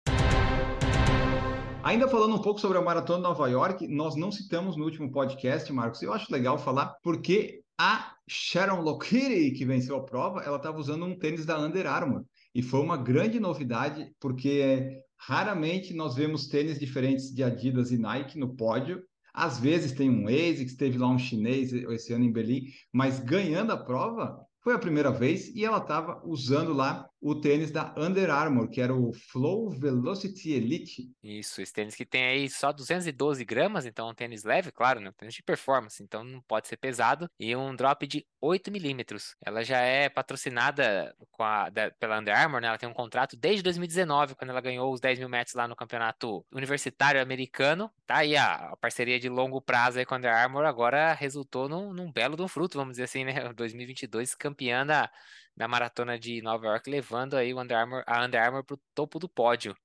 Ainda 1.84 2.10
falando 2.10 2.36
um 2.36 2.42
pouco 2.42 2.60
sobre 2.60 2.78
a 2.78 2.82
Maratona 2.82 3.20
de 3.20 3.24
Nova 3.24 3.48
York, 3.48 3.88
nós 3.88 4.18
não 4.18 4.30
citamos 4.30 4.76
no 4.76 4.84
último 4.84 5.10
podcast, 5.10 5.72
Marcos, 5.72 6.02
eu 6.02 6.12
acho 6.12 6.30
legal 6.30 6.58
falar 6.58 6.94
porque 7.02 7.62
a 7.80 8.16
Sharon 8.28 8.82
Lockheedy, 8.82 9.52
que 9.52 9.66
venceu 9.66 9.98
a 9.98 10.04
prova, 10.04 10.42
ela 10.42 10.58
estava 10.58 10.80
usando 10.80 11.06
um 11.06 11.18
tênis 11.18 11.46
da 11.46 11.60
Under 11.60 11.86
Armour. 11.86 12.26
E 12.54 12.62
foi 12.62 12.80
uma 12.80 12.98
grande 12.98 13.40
novidade, 13.40 14.12
porque 14.20 15.00
raramente 15.18 15.94
nós 15.94 16.16
vemos 16.16 16.48
tênis 16.48 16.80
diferentes 16.80 17.34
de 17.34 17.44
Adidas 17.44 17.92
e 17.92 17.98
Nike 17.98 18.40
no 18.40 18.56
pódio. 18.56 19.04
Às 19.34 19.60
vezes 19.60 19.92
tem 19.92 20.10
um 20.10 20.28
ASICS, 20.28 20.76
teve 20.76 20.98
lá 20.98 21.08
um 21.08 21.20
chinês 21.20 21.72
esse 21.72 22.12
ano 22.12 22.26
em 22.26 22.32
Berlim, 22.32 22.64
mas 22.92 23.20
ganhando 23.20 23.72
a 23.72 23.78
prova, 23.78 24.36
foi 24.64 24.74
a 24.74 24.80
primeira 24.80 25.12
vez 25.12 25.48
e 25.56 25.64
ela 25.64 25.78
estava 25.78 26.22
usando 26.26 26.74
lá 26.74 27.08
o 27.20 27.36
tênis 27.36 27.72
da 27.72 27.94
Under 27.98 28.30
Armour, 28.30 28.70
que 28.70 28.80
era 28.80 28.94
o 28.94 29.12
Flow 29.14 29.70
Velocity 29.70 30.52
Elite. 30.52 31.12
Isso, 31.24 31.62
esse 31.62 31.74
tênis 31.74 31.96
que 31.96 32.06
tem 32.06 32.26
aí 32.26 32.50
só 32.50 32.72
212 32.72 33.44
gramas, 33.44 33.86
então 33.86 34.08
é 34.08 34.12
um 34.12 34.16
tênis 34.16 34.44
leve, 34.44 34.72
claro, 34.72 35.00
né? 35.00 35.10
Um 35.10 35.14
tênis 35.14 35.36
de 35.36 35.44
performance, 35.44 36.02
então 36.02 36.24
não 36.24 36.42
pode 36.42 36.68
ser 36.68 36.78
pesado, 36.78 37.30
e 37.40 37.56
um 37.56 37.76
drop 37.76 38.06
de 38.06 38.26
8 38.40 38.72
milímetros. 38.72 39.36
Ela 39.44 39.64
já 39.64 39.80
é 39.80 40.10
patrocinada 40.10 41.16
a, 41.40 41.70
da, 41.70 41.92
pela 41.92 42.20
Under 42.20 42.36
Armour, 42.36 42.62
né? 42.62 42.68
Ela 42.68 42.78
tem 42.78 42.88
um 42.88 42.94
contrato 42.94 43.36
desde 43.36 43.64
2019, 43.64 44.36
quando 44.36 44.52
ela 44.52 44.62
ganhou 44.62 44.94
os 44.94 45.02
10 45.02 45.20
mil 45.20 45.30
metros 45.30 45.56
lá 45.56 45.68
no 45.68 45.76
campeonato 45.76 46.46
universitário 46.52 47.22
americano. 47.22 47.92
Tá 48.06 48.18
aí 48.18 48.36
a, 48.36 48.72
a 48.72 48.78
parceria 48.78 49.20
de 49.20 49.28
longo 49.28 49.62
prazo 49.62 50.00
aí 50.00 50.06
com 50.06 50.14
a 50.14 50.18
Under 50.18 50.34
Armour, 50.34 50.66
agora 50.66 51.14
resultou 51.14 51.68
num, 51.68 51.92
num 51.94 52.12
belo 52.12 52.38
um 52.40 52.48
fruto, 52.48 52.78
vamos 52.78 52.94
dizer 52.94 53.04
assim, 53.04 53.24
né? 53.24 53.34
2022 53.54 54.36
campeã 54.36 54.86
da 54.86 55.10
da 55.58 55.68
maratona 55.68 56.20
de 56.20 56.40
Nova 56.42 56.68
York, 56.68 56.88
levando 56.88 57.36
aí 57.36 57.52
o 57.52 57.60
Under 57.60 57.76
Armour, 57.76 58.04
a 58.06 58.24
Under 58.24 58.40
Armour 58.40 58.64
pro 58.64 58.80
topo 58.94 59.18
do 59.18 59.28
pódio. 59.28 59.76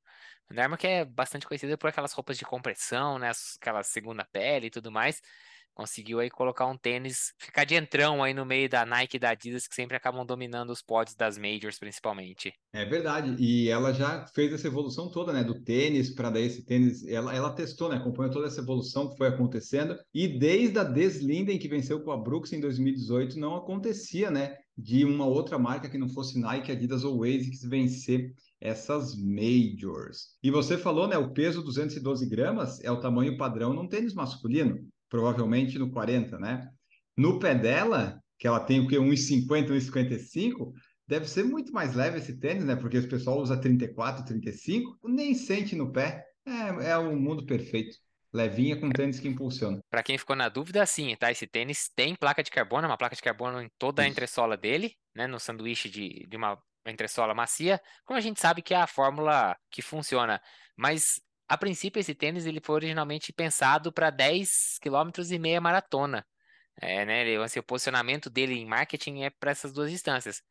Under 0.50 0.64
Armour 0.64 0.78
que 0.78 0.86
é 0.86 1.04
bastante 1.04 1.46
conhecida 1.46 1.78
por 1.78 1.88
aquelas 1.88 2.12
roupas 2.12 2.36
de 2.36 2.44
compressão, 2.44 3.18
né, 3.18 3.32
aquela 3.58 3.82
segunda 3.82 4.22
pele 4.30 4.66
e 4.66 4.70
tudo 4.70 4.92
mais. 4.92 5.22
Conseguiu 5.74 6.20
aí 6.20 6.28
colocar 6.28 6.66
um 6.66 6.76
tênis, 6.76 7.32
ficar 7.38 7.64
de 7.64 7.74
entrão 7.74 8.22
aí 8.22 8.34
no 8.34 8.44
meio 8.44 8.68
da 8.68 8.84
Nike 8.84 9.16
e 9.16 9.18
da 9.18 9.30
Adidas, 9.30 9.66
que 9.66 9.74
sempre 9.74 9.96
acabam 9.96 10.26
dominando 10.26 10.68
os 10.68 10.82
pódios 10.82 11.16
das 11.16 11.38
majors, 11.38 11.78
principalmente. 11.78 12.52
É 12.74 12.84
verdade, 12.84 13.34
e 13.42 13.70
ela 13.70 13.94
já 13.94 14.26
fez 14.34 14.52
essa 14.52 14.66
evolução 14.66 15.10
toda, 15.10 15.32
né, 15.32 15.42
do 15.42 15.58
tênis 15.64 16.14
para 16.14 16.28
daí 16.28 16.44
esse 16.44 16.66
tênis, 16.66 17.02
ela, 17.08 17.34
ela 17.34 17.54
testou, 17.54 17.88
né, 17.88 17.96
acompanhou 17.96 18.30
toda 18.30 18.48
essa 18.48 18.60
evolução 18.60 19.08
que 19.08 19.16
foi 19.16 19.28
acontecendo, 19.28 19.98
e 20.12 20.28
desde 20.38 20.78
a 20.78 20.84
Deslinden, 20.84 21.58
que 21.58 21.68
venceu 21.68 22.02
com 22.02 22.12
a 22.12 22.18
Brooks 22.18 22.52
em 22.52 22.60
2018, 22.60 23.38
não 23.38 23.56
acontecia, 23.56 24.30
né, 24.30 24.58
de 24.76 25.04
uma 25.04 25.26
outra 25.26 25.58
marca 25.58 25.88
que 25.88 25.98
não 25.98 26.08
fosse 26.08 26.38
Nike, 26.38 26.72
Adidas 26.72 27.04
ou 27.04 27.24
ASICS 27.24 27.62
vencer 27.64 28.34
essas 28.60 29.14
majors. 29.16 30.36
E 30.42 30.50
você 30.50 30.78
falou, 30.78 31.08
né, 31.08 31.18
o 31.18 31.32
peso 31.32 31.62
212 31.62 32.26
gramas 32.28 32.82
é 32.82 32.90
o 32.90 33.00
tamanho 33.00 33.36
padrão 33.36 33.72
num 33.72 33.88
tênis 33.88 34.14
masculino, 34.14 34.78
provavelmente 35.08 35.78
no 35.78 35.90
40, 35.90 36.38
né? 36.38 36.68
No 37.16 37.38
pé 37.38 37.54
dela, 37.54 38.22
que 38.38 38.46
ela 38.46 38.60
tem 38.60 38.80
o 38.80 38.88
que 38.88 38.96
1,50, 38.96 39.68
1,55, 39.70 40.72
deve 41.06 41.28
ser 41.28 41.44
muito 41.44 41.72
mais 41.72 41.94
leve 41.94 42.18
esse 42.18 42.38
tênis, 42.38 42.64
né? 42.64 42.76
Porque 42.76 42.98
o 42.98 43.08
pessoal 43.08 43.40
usa 43.40 43.56
34, 43.56 44.24
35, 44.24 44.98
nem 45.04 45.34
sente 45.34 45.76
no 45.76 45.92
pé. 45.92 46.24
É, 46.46 46.90
é 46.90 46.98
um 46.98 47.18
mundo 47.20 47.44
perfeito. 47.44 47.96
Levinha 48.32 48.80
com 48.80 48.90
tênis 48.90 49.20
que 49.20 49.28
impulsiona. 49.28 49.80
Para 49.90 50.02
quem 50.02 50.16
ficou 50.16 50.34
na 50.34 50.48
dúvida, 50.48 50.84
sim, 50.86 51.14
tá? 51.16 51.30
Esse 51.30 51.46
tênis 51.46 51.90
tem 51.94 52.14
placa 52.14 52.42
de 52.42 52.50
carbono, 52.50 52.88
uma 52.88 52.96
placa 52.96 53.14
de 53.14 53.20
carbono 53.20 53.60
em 53.60 53.68
toda 53.78 54.02
a 54.02 54.08
entressola 54.08 54.56
dele, 54.56 54.96
né? 55.14 55.26
No 55.26 55.38
sanduíche 55.38 55.90
de, 55.90 56.26
de 56.26 56.36
uma 56.36 56.58
entressola 56.86 57.34
macia, 57.34 57.80
como 58.04 58.16
a 58.16 58.20
gente 58.20 58.40
sabe 58.40 58.62
que 58.62 58.72
é 58.72 58.78
a 58.78 58.86
fórmula 58.86 59.56
que 59.70 59.82
funciona. 59.82 60.40
Mas 60.76 61.20
a 61.46 61.58
princípio 61.58 62.00
esse 62.00 62.14
tênis 62.14 62.46
ele 62.46 62.60
foi 62.64 62.76
originalmente 62.76 63.32
pensado 63.32 63.92
para 63.92 64.08
10 64.08 64.78
km 64.80 65.10
e 65.30 65.38
meia 65.38 65.60
maratona. 65.60 66.26
É, 66.80 67.04
né? 67.04 67.20
Ele, 67.28 67.42
assim, 67.42 67.60
o 67.60 67.62
posicionamento 67.62 68.30
dele 68.30 68.54
em 68.54 68.66
marketing 68.66 69.22
é 69.24 69.30
para 69.30 69.50
essas 69.50 69.72
duas 69.72 69.90
distâncias. 69.90 70.42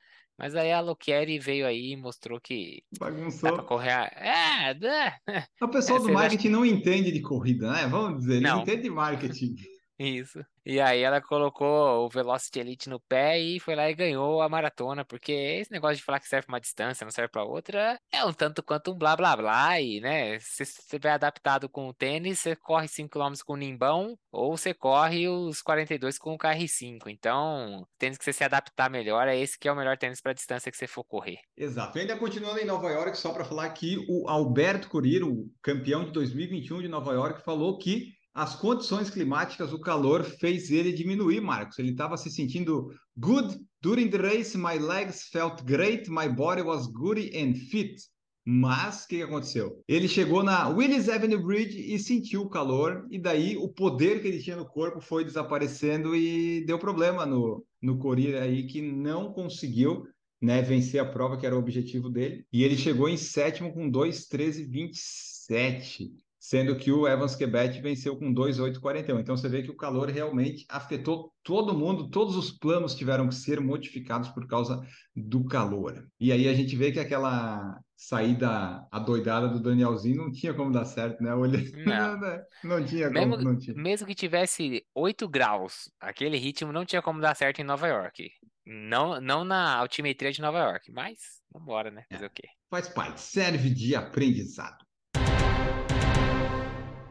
Mas 0.41 0.55
aí 0.55 0.71
a 0.71 0.79
Loquieri 0.81 1.37
veio 1.37 1.67
aí 1.67 1.91
e 1.91 1.95
mostrou 1.95 2.41
que 2.41 2.81
Bagunçou. 2.99 3.49
dá 3.51 3.55
pra 3.57 3.63
correr. 3.63 3.91
A... 3.91 4.05
É, 4.15 4.71
é. 4.71 5.45
O 5.61 5.67
pessoal 5.67 5.99
É, 5.99 6.01
do 6.01 6.11
marketing 6.11 6.49
não 6.49 6.65
entende 6.65 7.11
de 7.11 7.21
corrida, 7.21 7.71
né? 7.71 7.87
Vamos 7.87 8.21
dizer, 8.21 8.37
eles 8.37 8.49
Não. 8.49 8.61
entendem 8.61 8.81
de 8.81 8.89
marketing. 8.89 9.55
Isso. 10.01 10.43
E 10.65 10.79
aí 10.79 11.01
ela 11.01 11.21
colocou 11.21 12.05
o 12.05 12.09
Velocity 12.09 12.59
Elite 12.59 12.89
no 12.89 12.99
pé 12.99 13.39
e 13.39 13.59
foi 13.59 13.75
lá 13.75 13.89
e 13.89 13.93
ganhou 13.93 14.41
a 14.41 14.49
maratona, 14.49 15.05
porque 15.05 15.31
esse 15.31 15.71
negócio 15.71 15.97
de 15.97 16.03
falar 16.03 16.19
que 16.19 16.27
serve 16.27 16.47
pra 16.47 16.53
uma 16.53 16.61
distância, 16.61 17.05
não 17.05 17.11
serve 17.11 17.31
pra 17.31 17.43
outra, 17.43 17.99
é 18.11 18.25
um 18.25 18.33
tanto 18.33 18.63
quanto 18.63 18.91
um 18.91 18.97
blá 18.97 19.15
blá 19.15 19.35
blá, 19.35 19.79
e 19.79 19.99
né, 19.99 20.39
se 20.39 20.65
você 20.65 20.81
tiver 20.87 21.11
adaptado 21.11 21.69
com 21.69 21.87
o 21.87 21.93
tênis, 21.93 22.39
você 22.39 22.55
corre 22.55 22.87
5km 22.87 23.43
com 23.43 23.53
o 23.53 23.57
Nimbão, 23.57 24.17
ou 24.31 24.57
você 24.57 24.73
corre 24.73 25.27
os 25.27 25.61
42 25.61 26.17
com 26.17 26.33
o 26.33 26.37
KR5. 26.37 27.07
Então, 27.07 27.85
tênis 27.97 28.17
que 28.17 28.23
você 28.23 28.33
se 28.33 28.43
adaptar 28.43 28.89
melhor 28.89 29.27
é 29.27 29.37
esse 29.37 29.57
que 29.57 29.67
é 29.67 29.71
o 29.71 29.75
melhor 29.75 29.97
tênis 29.97 30.21
pra 30.21 30.33
distância 30.33 30.71
que 30.71 30.77
você 30.77 30.87
for 30.87 31.03
correr. 31.03 31.37
Exato. 31.57 31.97
E 31.97 32.01
ainda 32.01 32.17
continuando 32.17 32.59
em 32.59 32.65
Nova 32.65 32.89
York, 32.89 33.17
só 33.17 33.31
para 33.31 33.45
falar 33.45 33.69
que 33.71 33.97
o 34.07 34.27
Alberto 34.27 34.89
Corir, 34.89 35.23
o 35.23 35.51
campeão 35.61 36.05
de 36.05 36.11
2021 36.11 36.81
de 36.81 36.87
Nova 36.87 37.13
York, 37.13 37.43
falou 37.43 37.77
que 37.77 38.20
as 38.33 38.55
condições 38.55 39.09
climáticas, 39.09 39.73
o 39.73 39.79
calor, 39.79 40.23
fez 40.23 40.71
ele 40.71 40.93
diminuir, 40.93 41.41
Marcos. 41.41 41.77
Ele 41.79 41.91
estava 41.91 42.15
se 42.15 42.31
sentindo 42.31 42.89
good 43.17 43.59
during 43.81 44.09
the 44.09 44.17
race, 44.17 44.57
my 44.57 44.77
legs 44.77 45.27
felt 45.31 45.63
great, 45.63 46.09
my 46.09 46.29
body 46.29 46.61
was 46.61 46.87
good 46.87 47.19
and 47.35 47.55
fit. 47.55 47.95
Mas 48.43 49.03
o 49.03 49.07
que, 49.07 49.17
que 49.17 49.23
aconteceu? 49.23 49.83
Ele 49.87 50.07
chegou 50.07 50.41
na 50.41 50.67
Willis 50.67 51.07
Avenue 51.09 51.37
Bridge 51.37 51.93
e 51.93 51.99
sentiu 51.99 52.41
o 52.41 52.49
calor, 52.49 53.05
e 53.11 53.19
daí 53.19 53.55
o 53.55 53.69
poder 53.69 54.19
que 54.21 54.27
ele 54.27 54.41
tinha 54.41 54.55
no 54.55 54.65
corpo 54.65 54.99
foi 54.99 55.23
desaparecendo 55.23 56.15
e 56.15 56.65
deu 56.65 56.79
problema 56.79 57.23
no, 57.25 57.63
no 57.79 57.99
Corir 57.99 58.35
aí, 58.35 58.65
que 58.65 58.81
não 58.81 59.31
conseguiu 59.31 60.07
né, 60.41 60.59
vencer 60.61 60.99
a 60.99 61.05
prova, 61.05 61.37
que 61.37 61.45
era 61.45 61.55
o 61.55 61.59
objetivo 61.59 62.09
dele. 62.09 62.43
E 62.51 62.63
ele 62.63 62.75
chegou 62.75 63.07
em 63.07 63.17
sétimo 63.17 63.71
com 63.71 63.91
2,13,27, 63.91 66.09
sendo 66.43 66.75
que 66.75 66.91
o 66.91 67.07
Evans 67.07 67.35
Quebet 67.35 67.79
venceu 67.81 68.17
com 68.17 68.33
2,8,41. 68.33 69.19
Então 69.19 69.37
você 69.37 69.47
vê 69.47 69.61
que 69.61 69.69
o 69.69 69.75
calor 69.77 70.09
realmente 70.09 70.65
afetou 70.67 71.31
todo 71.43 71.77
mundo, 71.77 72.09
todos 72.09 72.35
os 72.35 72.49
planos 72.49 72.95
tiveram 72.95 73.27
que 73.29 73.35
ser 73.35 73.61
modificados 73.61 74.27
por 74.29 74.47
causa 74.47 74.81
do 75.15 75.45
calor. 75.45 76.03
E 76.19 76.31
aí 76.31 76.47
a 76.47 76.53
gente 76.55 76.75
vê 76.75 76.91
que 76.91 76.99
aquela 76.99 77.79
saída 77.95 78.87
adoidada 78.91 79.47
do 79.49 79.61
Danielzinho 79.61 80.17
não 80.17 80.31
tinha 80.31 80.51
como 80.51 80.71
dar 80.71 80.85
certo, 80.85 81.21
né? 81.21 81.31
Olha, 81.35 81.59
Não. 81.85 82.19
não, 82.19 82.39
não 82.79 82.85
tinha 82.85 83.07
Mesmo, 83.11 83.37
como, 83.37 83.43
não 83.43 83.57
tinha. 83.59 83.75
mesmo 83.75 84.07
que 84.07 84.15
tivesse 84.15 84.83
8 84.95 85.27
graus, 85.29 85.91
aquele 85.99 86.37
ritmo 86.37 86.71
não 86.73 86.83
tinha 86.85 87.03
como 87.03 87.21
dar 87.21 87.35
certo 87.35 87.59
em 87.61 87.63
Nova 87.63 87.87
York. 87.87 88.31
Não, 88.65 89.21
não 89.21 89.43
na 89.43 89.75
altimetria 89.75 90.31
de 90.31 90.41
Nova 90.41 90.57
York, 90.59 90.91
mas 90.91 91.19
vambora, 91.53 91.91
né? 91.91 92.03
Fazer 92.11 92.25
o 92.25 92.29
quê? 92.31 92.47
Faz 92.69 92.89
parte, 92.89 93.21
serve 93.21 93.69
de 93.69 93.95
aprendizado. 93.95 94.77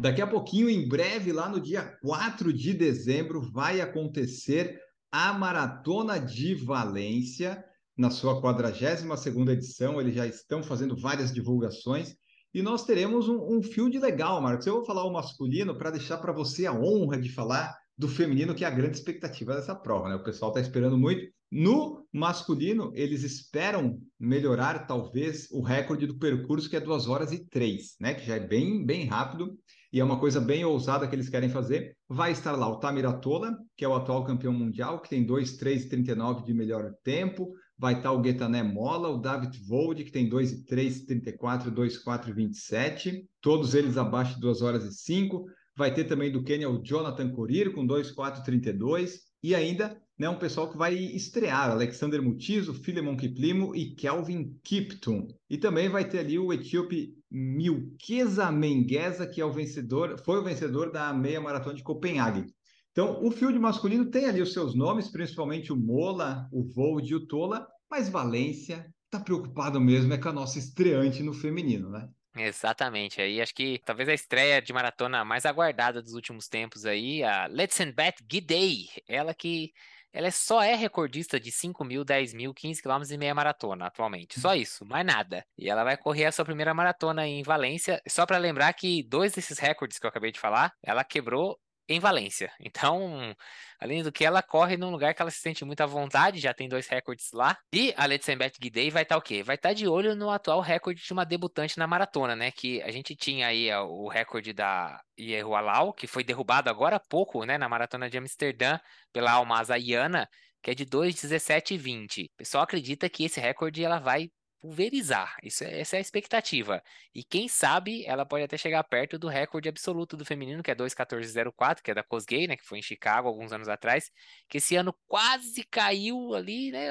Daqui 0.01 0.23
a 0.23 0.27
pouquinho, 0.27 0.71
em 0.71 0.89
breve, 0.89 1.31
lá 1.31 1.47
no 1.47 1.61
dia 1.61 1.83
4 2.01 2.55
de 2.55 2.73
dezembro, 2.73 3.43
vai 3.43 3.83
acontecer 3.83 4.81
a 5.13 5.31
Maratona 5.31 6.19
de 6.19 6.55
Valência, 6.55 7.63
na 7.99 8.09
sua 8.09 8.41
42ª 8.41 9.51
edição. 9.51 10.01
Eles 10.01 10.15
já 10.15 10.27
estão 10.27 10.63
fazendo 10.63 10.97
várias 10.97 11.35
divulgações. 11.35 12.17
E 12.55 12.63
nós 12.63 12.87
teremos 12.87 13.29
um, 13.29 13.59
um 13.59 13.63
field 13.63 13.99
legal, 13.99 14.41
Marcos. 14.41 14.67
Eu 14.67 14.77
vou 14.77 14.87
falar 14.87 15.05
o 15.05 15.13
masculino 15.13 15.77
para 15.77 15.91
deixar 15.91 16.17
para 16.17 16.33
você 16.33 16.65
a 16.65 16.73
honra 16.73 17.21
de 17.21 17.29
falar 17.31 17.77
do 17.95 18.09
feminino, 18.09 18.55
que 18.55 18.65
é 18.65 18.69
a 18.69 18.71
grande 18.71 18.97
expectativa 18.97 19.55
dessa 19.55 19.75
prova, 19.75 20.09
né? 20.09 20.15
O 20.15 20.25
pessoal 20.25 20.51
está 20.51 20.63
esperando 20.63 20.97
muito. 20.97 21.31
No 21.53 22.07
masculino, 22.11 22.91
eles 22.95 23.23
esperam 23.23 24.01
melhorar, 24.19 24.87
talvez, 24.87 25.51
o 25.51 25.61
recorde 25.61 26.07
do 26.07 26.19
percurso, 26.19 26.71
que 26.71 26.77
é 26.77 26.81
2 26.81 27.07
horas 27.07 27.33
e 27.33 27.45
3, 27.45 27.97
né? 28.01 28.15
Que 28.15 28.25
já 28.25 28.37
é 28.37 28.41
bem, 28.41 28.83
bem 28.83 29.05
rápido 29.05 29.59
e 29.93 29.99
é 29.99 30.05
uma 30.05 30.19
coisa 30.19 30.41
bem 30.41 30.65
ousada 30.65 31.07
que 31.07 31.15
eles 31.15 31.29
querem 31.29 31.49
fazer. 31.49 31.97
Vai 32.09 32.31
estar 32.31 32.53
lá 32.53 32.69
o 32.69 32.77
Tamiratola, 32.77 33.59
que 33.77 33.85
é 33.85 33.89
o 33.89 33.95
atual 33.95 34.25
campeão 34.25 34.53
mundial, 34.53 35.01
que 35.01 35.09
tem 35.09 35.27
2,3,39 35.27 36.45
de 36.45 36.55
melhor 36.55 36.93
tempo. 37.03 37.53
Vai 37.77 37.95
estar 37.95 38.13
o 38.13 38.23
Getané 38.23 38.63
Mola, 38.63 39.09
o 39.09 39.19
David 39.19 39.59
Vold, 39.67 40.05
que 40.05 40.13
tem 40.13 40.29
2,3,34, 40.29 41.71
2,4,27. 41.73 43.25
Todos 43.41 43.75
eles 43.75 43.97
abaixo 43.97 44.35
de 44.35 44.41
2 44.41 44.63
horas 44.63 44.85
e 44.85 44.93
5. 44.93 45.47
Vai 45.77 45.93
ter 45.93 46.05
também 46.05 46.31
do 46.31 46.45
Quênia 46.45 46.71
o 46.71 46.83
Jonathan 46.83 47.31
Corir, 47.31 47.73
com 47.73 47.85
2,4,32. 47.87 49.15
E 49.43 49.55
ainda 49.55 49.99
né, 50.19 50.29
um 50.29 50.39
pessoal 50.39 50.71
que 50.71 50.77
vai 50.77 50.95
estrear, 50.95 51.71
Alexander 51.71 52.23
Mutizo, 52.23 52.75
Filemon 52.75 53.17
Kiplimo 53.17 53.75
e 53.75 53.95
Kelvin 53.95 54.55
Kiptum. 54.63 55.27
E 55.49 55.57
também 55.57 55.89
vai 55.89 56.07
ter 56.07 56.19
ali 56.19 56.39
o 56.39 56.53
etíope 56.53 57.15
Milkeza 57.31 58.51
Mengueza, 58.51 59.27
que 59.27 59.41
é 59.41 59.45
o 59.45 59.53
vencedor, 59.53 60.19
foi 60.19 60.39
o 60.39 60.45
vencedor 60.45 60.91
da 60.91 61.13
meia 61.13 61.41
maratona 61.41 61.75
de 61.75 61.83
Copenhague. 61.83 62.47
Então, 62.91 63.25
o 63.25 63.31
field 63.31 63.59
masculino 63.59 64.11
tem 64.11 64.27
ali 64.27 64.43
os 64.43 64.53
seus 64.53 64.75
nomes, 64.75 65.09
principalmente 65.09 65.73
o 65.73 65.77
Mola, 65.77 66.49
o 66.53 66.65
Vold 66.65 67.11
e 67.11 67.15
o 67.15 67.27
Tola, 67.27 67.67
mas 67.89 68.09
Valência 68.09 68.93
está 69.05 69.21
preocupado 69.21 69.81
mesmo 69.81 70.13
é 70.13 70.19
com 70.19 70.29
a 70.29 70.33
nossa 70.33 70.59
estreante 70.59 71.23
no 71.23 71.33
feminino, 71.33 71.91
né? 71.91 72.09
Exatamente. 72.37 73.21
Aí 73.21 73.41
acho 73.41 73.55
que 73.55 73.81
talvez 73.85 74.09
a 74.09 74.15
estreia 74.15 74.63
de 74.63 74.73
maratona 74.73 75.25
mais 75.25 75.45
aguardada 75.45 76.01
dos 76.01 76.15
últimos 76.15 76.49
tempos 76.49 76.87
aí, 76.87 77.23
a 77.25 77.47
Letzenbeth 77.47 78.17
Gidey, 78.31 78.89
ela 79.09 79.35
que 79.35 79.73
ela 80.13 80.29
é- 80.29 80.31
só 80.31 80.63
é 80.63 80.75
recordista 80.75 81.39
de 81.39 81.51
5 81.53 81.85
mil, 81.85 82.05
10 82.05 82.33
mil, 82.35 82.53
15 82.55 82.81
quilômetros 82.83 83.11
e 83.11 83.19
meia 83.19 83.35
maratona 83.35 83.87
atualmente. 83.87 84.41
Só 84.41 84.55
isso, 84.55 84.85
mais 84.85 85.05
nada. 85.07 85.45
E 85.57 85.69
ela 85.69 85.85
vai 85.85 85.97
correr 85.97 86.27
a 86.27 86.33
sua 86.33 86.45
primeira 86.45 86.75
maratona 86.75 87.27
em 87.27 87.43
Valência. 87.43 88.01
Só 88.09 88.27
para 88.27 88.39
lembrar 88.39 88.73
que 88.73 89.03
dois 89.03 89.33
desses 89.33 89.59
recordes 89.59 89.99
que 89.99 90.07
eu 90.07 90.09
acabei 90.11 90.33
de 90.33 90.41
falar, 90.41 90.73
ela 90.83 91.05
quebrou 91.05 91.59
em 91.91 91.99
Valência. 91.99 92.53
Então, 92.61 93.35
além 93.81 94.03
do 94.03 94.13
que, 94.13 94.25
ela 94.25 94.41
corre 94.43 94.77
num 94.77 94.91
lugar 94.91 95.13
que 95.13 95.21
ela 95.21 95.31
se 95.31 95.41
sente 95.41 95.65
muito 95.65 95.81
à 95.81 95.87
vontade, 95.87 96.39
já 96.39 96.55
tem 96.55 96.69
dois 96.69 96.87
recordes 96.87 97.33
lá. 97.33 97.59
E 97.73 97.93
a 97.97 98.07
Letzenbeth 98.07 98.53
Gidey 98.63 98.91
vai 98.91 99.03
estar 99.03 99.17
o 99.17 99.21
quê? 99.21 99.43
Vai 99.43 99.57
estar 99.57 99.73
de 99.73 99.89
olho 99.89 100.15
no 100.15 100.31
atual 100.31 100.61
recorde 100.61 101.03
de 101.03 101.13
uma 101.13 101.27
debutante 101.27 101.77
na 101.79 101.89
maratona, 101.89 102.37
né? 102.37 102.53
Que 102.53 102.81
a 102.83 102.93
gente 102.93 103.17
tinha 103.17 103.49
aí 103.49 103.69
o 103.75 104.07
recorde 104.09 104.53
da 104.53 105.01
Ierualau, 105.19 105.93
que 105.93 106.07
foi 106.07 106.23
derrubado 106.23 106.71
agora 106.71 106.97
há 106.97 107.01
pouco, 107.01 107.45
né? 107.45 107.59
Na 107.59 107.69
maratona 107.69 108.09
de 108.09 108.17
Amsterdã, 108.17 108.79
pela 109.13 109.33
Almasa 109.33 109.77
Iana, 109.77 110.29
que 110.63 110.71
é 110.71 110.75
de 110.75 110.87
2,17,20. 110.87 112.27
O 112.27 112.37
pessoal 112.37 112.63
acredita 112.63 113.11
que 113.11 113.25
esse 113.25 113.41
recorde 113.41 113.83
ela 113.83 113.99
vai 113.99 114.31
pulverizar. 114.61 115.37
Isso 115.43 115.65
é, 115.65 115.81
essa 115.81 115.97
é 115.97 115.99
a 115.99 116.01
expectativa. 116.01 116.83
E 117.15 117.25
quem 117.25 117.49
sabe 117.49 118.05
ela 118.07 118.27
pode 118.27 118.45
até 118.45 118.57
chegar 118.57 118.83
perto 118.85 119.19
do 119.19 119.29
recorde 119.29 119.69
absoluto 119.69 120.17
do 120.17 120.25
feminino, 120.25 120.63
que 120.63 120.71
é 120.71 120.75
2,14,04, 120.75 121.83
que 121.83 121.91
é 121.91 121.95
da 121.95 122.03
Kosgei, 122.03 122.47
né? 122.47 122.57
Que 122.57 122.65
foi 122.65 122.79
em 122.79 122.83
Chicago 122.83 123.29
alguns 123.29 123.53
anos 123.53 123.69
atrás, 123.69 124.11
que 124.49 124.59
esse 124.59 124.77
ano 124.77 124.95
quase 125.07 125.65
caiu 125.65 126.35
ali, 126.35 126.71
né? 126.71 126.89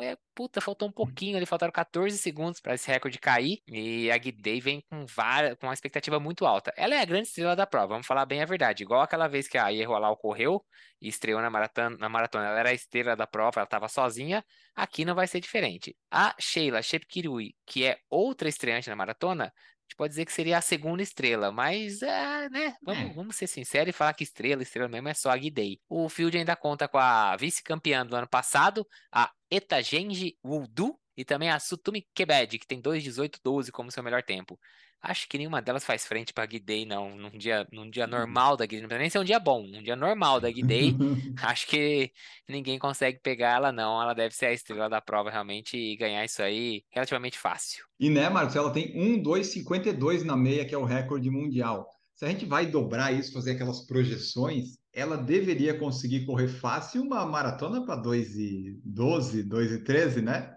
É, 0.00 0.16
puta, 0.34 0.60
faltou 0.60 0.88
um 0.88 0.92
pouquinho 0.92 1.36
ali, 1.36 1.46
faltaram 1.46 1.72
14 1.72 2.16
segundos 2.18 2.60
para 2.60 2.74
esse 2.74 2.90
recorde 2.90 3.18
cair. 3.18 3.62
E 3.68 4.10
a 4.10 4.18
Guidei 4.18 4.60
vem 4.60 4.80
com, 4.90 5.06
várias, 5.06 5.56
com 5.58 5.66
uma 5.66 5.74
expectativa 5.74 6.18
muito 6.18 6.46
alta. 6.46 6.72
Ela 6.76 6.94
é 6.94 7.00
a 7.00 7.04
grande 7.04 7.28
estrela 7.28 7.54
da 7.54 7.66
prova, 7.66 7.88
vamos 7.88 8.06
falar 8.06 8.26
bem 8.26 8.42
a 8.42 8.46
verdade. 8.46 8.82
Igual 8.82 9.02
aquela 9.02 9.28
vez 9.28 9.46
que 9.46 9.58
a 9.58 9.68
Ierrolau 9.68 10.16
correu 10.16 10.64
e 11.04 11.08
estreou 11.08 11.40
na 11.42 11.50
maratona, 11.50 11.96
na 11.98 12.08
maratona, 12.08 12.46
ela 12.46 12.58
era 12.60 12.70
a 12.70 12.74
estrela 12.74 13.14
da 13.16 13.26
prova, 13.26 13.60
ela 13.60 13.64
estava 13.64 13.88
sozinha. 13.88 14.44
Aqui 14.74 15.04
não 15.04 15.14
vai 15.14 15.26
ser 15.26 15.40
diferente. 15.40 15.96
A 16.10 16.34
Sheila 16.40 16.82
Shepkirui, 16.82 17.54
que 17.66 17.84
é 17.84 17.98
outra 18.10 18.48
estreante 18.48 18.88
na 18.88 18.96
maratona, 18.96 19.46
a 19.46 19.82
gente 19.86 19.96
pode 19.96 20.10
dizer 20.12 20.24
que 20.24 20.32
seria 20.32 20.56
a 20.58 20.60
segunda 20.62 21.02
estrela, 21.02 21.52
mas, 21.52 22.00
é, 22.02 22.48
né, 22.48 22.74
vamos, 22.82 23.10
É. 23.10 23.12
vamos 23.12 23.36
ser 23.36 23.46
sinceros 23.46 23.90
e 23.90 23.92
falar 23.92 24.14
que 24.14 24.24
estrela, 24.24 24.62
estrela 24.62 24.88
mesmo 24.88 25.08
é 25.08 25.14
só 25.14 25.30
a 25.30 25.36
Guidei. 25.36 25.78
O 25.88 26.08
field 26.08 26.36
ainda 26.38 26.56
conta 26.56 26.88
com 26.88 26.98
a 26.98 27.36
vice-campeã 27.36 28.04
do 28.06 28.16
ano 28.16 28.28
passado, 28.28 28.86
a 29.12 29.30
Etagenji 29.50 30.38
Wudu, 30.44 30.98
e 31.16 31.24
também 31.24 31.50
a 31.50 31.60
Sutumi 31.60 32.08
Kebed, 32.14 32.58
que 32.58 32.66
tem 32.66 32.80
2,18,12 32.80 33.70
como 33.70 33.90
seu 33.90 34.02
melhor 34.02 34.22
tempo. 34.22 34.58
Acho 35.06 35.28
que 35.28 35.36
nenhuma 35.36 35.60
delas 35.60 35.84
faz 35.84 36.06
frente 36.06 36.32
para 36.32 36.44
a 36.44 36.46
Guidei, 36.46 36.86
não, 36.86 37.14
num 37.14 37.30
dia, 37.30 37.66
num 37.70 37.90
dia 37.90 38.06
normal 38.06 38.56
da 38.56 38.64
Guidei, 38.64 38.80
não 38.80 38.88
precisa 38.88 39.02
nem 39.02 39.10
ser 39.10 39.18
um 39.18 39.24
dia 39.24 39.38
bom, 39.38 39.62
um 39.62 39.82
dia 39.82 39.94
normal 39.94 40.40
da 40.40 40.50
Guidei, 40.50 40.94
Acho 41.42 41.66
que 41.66 42.10
ninguém 42.48 42.78
consegue 42.78 43.18
pegar 43.20 43.56
ela, 43.56 43.72
não. 43.72 44.00
Ela 44.00 44.14
deve 44.14 44.34
ser 44.34 44.46
a 44.46 44.52
estrela 44.52 44.88
da 44.88 45.00
prova 45.00 45.30
realmente 45.30 45.76
e 45.76 45.96
ganhar 45.96 46.24
isso 46.24 46.42
aí 46.42 46.82
relativamente 46.90 47.38
fácil. 47.38 47.84
E 47.98 48.08
né, 48.08 48.28
Marcos, 48.28 48.56
ela 48.56 48.72
tem 48.72 48.94
1,252 48.94 50.24
na 50.24 50.36
meia, 50.36 50.64
que 50.64 50.74
é 50.74 50.78
o 50.78 50.84
recorde 50.84 51.30
mundial. 51.30 51.88
Se 52.14 52.24
a 52.24 52.28
gente 52.28 52.46
vai 52.46 52.66
dobrar 52.66 53.12
isso, 53.12 53.32
fazer 53.32 53.52
aquelas 53.52 53.86
projeções, 53.86 54.78
ela 54.92 55.16
deveria 55.16 55.78
conseguir 55.78 56.24
correr 56.24 56.48
fácil 56.48 57.02
uma 57.02 57.26
maratona 57.26 57.84
para 57.84 58.00
2,12, 58.00 59.46
2,13, 59.48 60.22
né? 60.22 60.54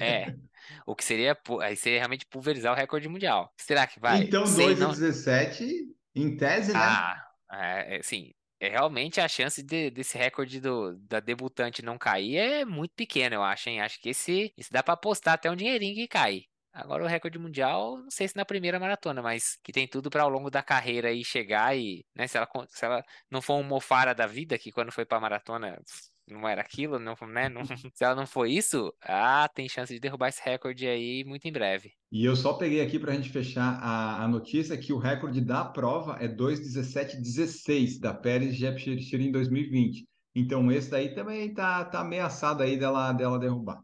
É, 0.00 0.34
O 0.86 0.94
que 0.94 1.04
seria, 1.04 1.36
aí 1.62 1.76
seria 1.76 1.98
realmente 1.98 2.26
pulverizar 2.26 2.72
o 2.72 2.76
recorde 2.76 3.08
mundial. 3.08 3.52
Será 3.56 3.86
que 3.86 4.00
vai? 4.00 4.22
Então, 4.22 4.46
Sei, 4.46 4.66
2 4.66 4.78
e 4.78 4.80
não. 4.80 4.90
17, 4.90 5.86
em 6.14 6.36
tese, 6.36 6.72
né? 6.72 6.78
Ah, 6.80 7.26
é, 7.52 7.96
é, 7.98 8.02
sim. 8.02 8.32
É 8.58 8.68
realmente 8.68 9.20
a 9.20 9.26
chance 9.28 9.62
de- 9.62 9.90
desse 9.90 10.18
recorde 10.18 10.60
do, 10.60 10.94
da 10.98 11.18
debutante 11.18 11.80
não 11.82 11.96
cair 11.96 12.36
é 12.36 12.64
muito 12.64 12.92
pequena, 12.94 13.34
eu 13.34 13.42
acho, 13.42 13.70
hein? 13.70 13.80
Acho 13.80 13.98
que 14.00 14.10
esse, 14.10 14.52
esse 14.56 14.70
dá 14.70 14.82
pra 14.82 14.94
apostar 14.94 15.34
até 15.34 15.50
um 15.50 15.56
dinheirinho 15.56 15.94
que 15.94 16.06
cai. 16.06 16.42
Agora 16.72 17.02
o 17.02 17.06
recorde 17.06 17.38
mundial, 17.38 17.96
não 17.98 18.10
sei 18.10 18.28
se 18.28 18.36
na 18.36 18.44
primeira 18.44 18.78
maratona, 18.78 19.20
mas 19.22 19.56
que 19.64 19.72
tem 19.72 19.88
tudo 19.88 20.08
pra 20.10 20.22
ao 20.22 20.28
longo 20.28 20.50
da 20.50 20.62
carreira 20.62 21.08
aí 21.08 21.24
chegar 21.24 21.76
e, 21.76 22.04
né, 22.14 22.28
se 22.28 22.36
ela, 22.36 22.46
se 22.68 22.84
ela 22.84 23.02
não 23.30 23.42
for 23.42 23.54
um 23.56 23.64
Mofara 23.64 24.14
da 24.14 24.26
vida, 24.26 24.56
que 24.58 24.70
quando 24.70 24.92
foi 24.92 25.04
pra 25.04 25.18
maratona 25.18 25.80
não 26.30 26.48
era 26.48 26.60
aquilo, 26.60 26.98
não, 26.98 27.14
né? 27.28 27.48
não- 27.48 27.62
se 27.94 28.04
ela 28.04 28.14
não 28.14 28.26
foi 28.26 28.52
isso, 28.52 28.92
ah, 29.02 29.48
tem 29.54 29.68
chance 29.68 29.92
de 29.92 30.00
derrubar 30.00 30.28
esse 30.28 30.40
recorde 30.44 30.86
aí 30.86 31.24
muito 31.24 31.46
em 31.46 31.52
breve. 31.52 31.92
E 32.12 32.24
eu 32.24 32.34
só 32.34 32.54
peguei 32.54 32.80
aqui 32.80 32.98
para 32.98 33.12
a 33.12 33.14
gente 33.14 33.30
fechar 33.30 33.78
a, 33.80 34.24
a 34.24 34.28
notícia 34.28 34.76
que 34.76 34.92
o 34.92 34.98
recorde 34.98 35.40
da 35.40 35.64
prova 35.64 36.16
é 36.20 36.28
2,17,16 36.28 38.00
da 38.00 38.12
Pérez 38.14 38.56
Jepchirchir 38.56 39.20
em 39.20 39.30
2020. 39.30 40.06
Então 40.34 40.70
esse 40.70 40.90
daí 40.90 41.14
também 41.14 41.52
tá, 41.52 41.84
tá 41.84 42.00
ameaçado 42.00 42.62
aí 42.62 42.76
dela, 42.76 43.12
dela 43.12 43.38
derrubar. 43.38 43.82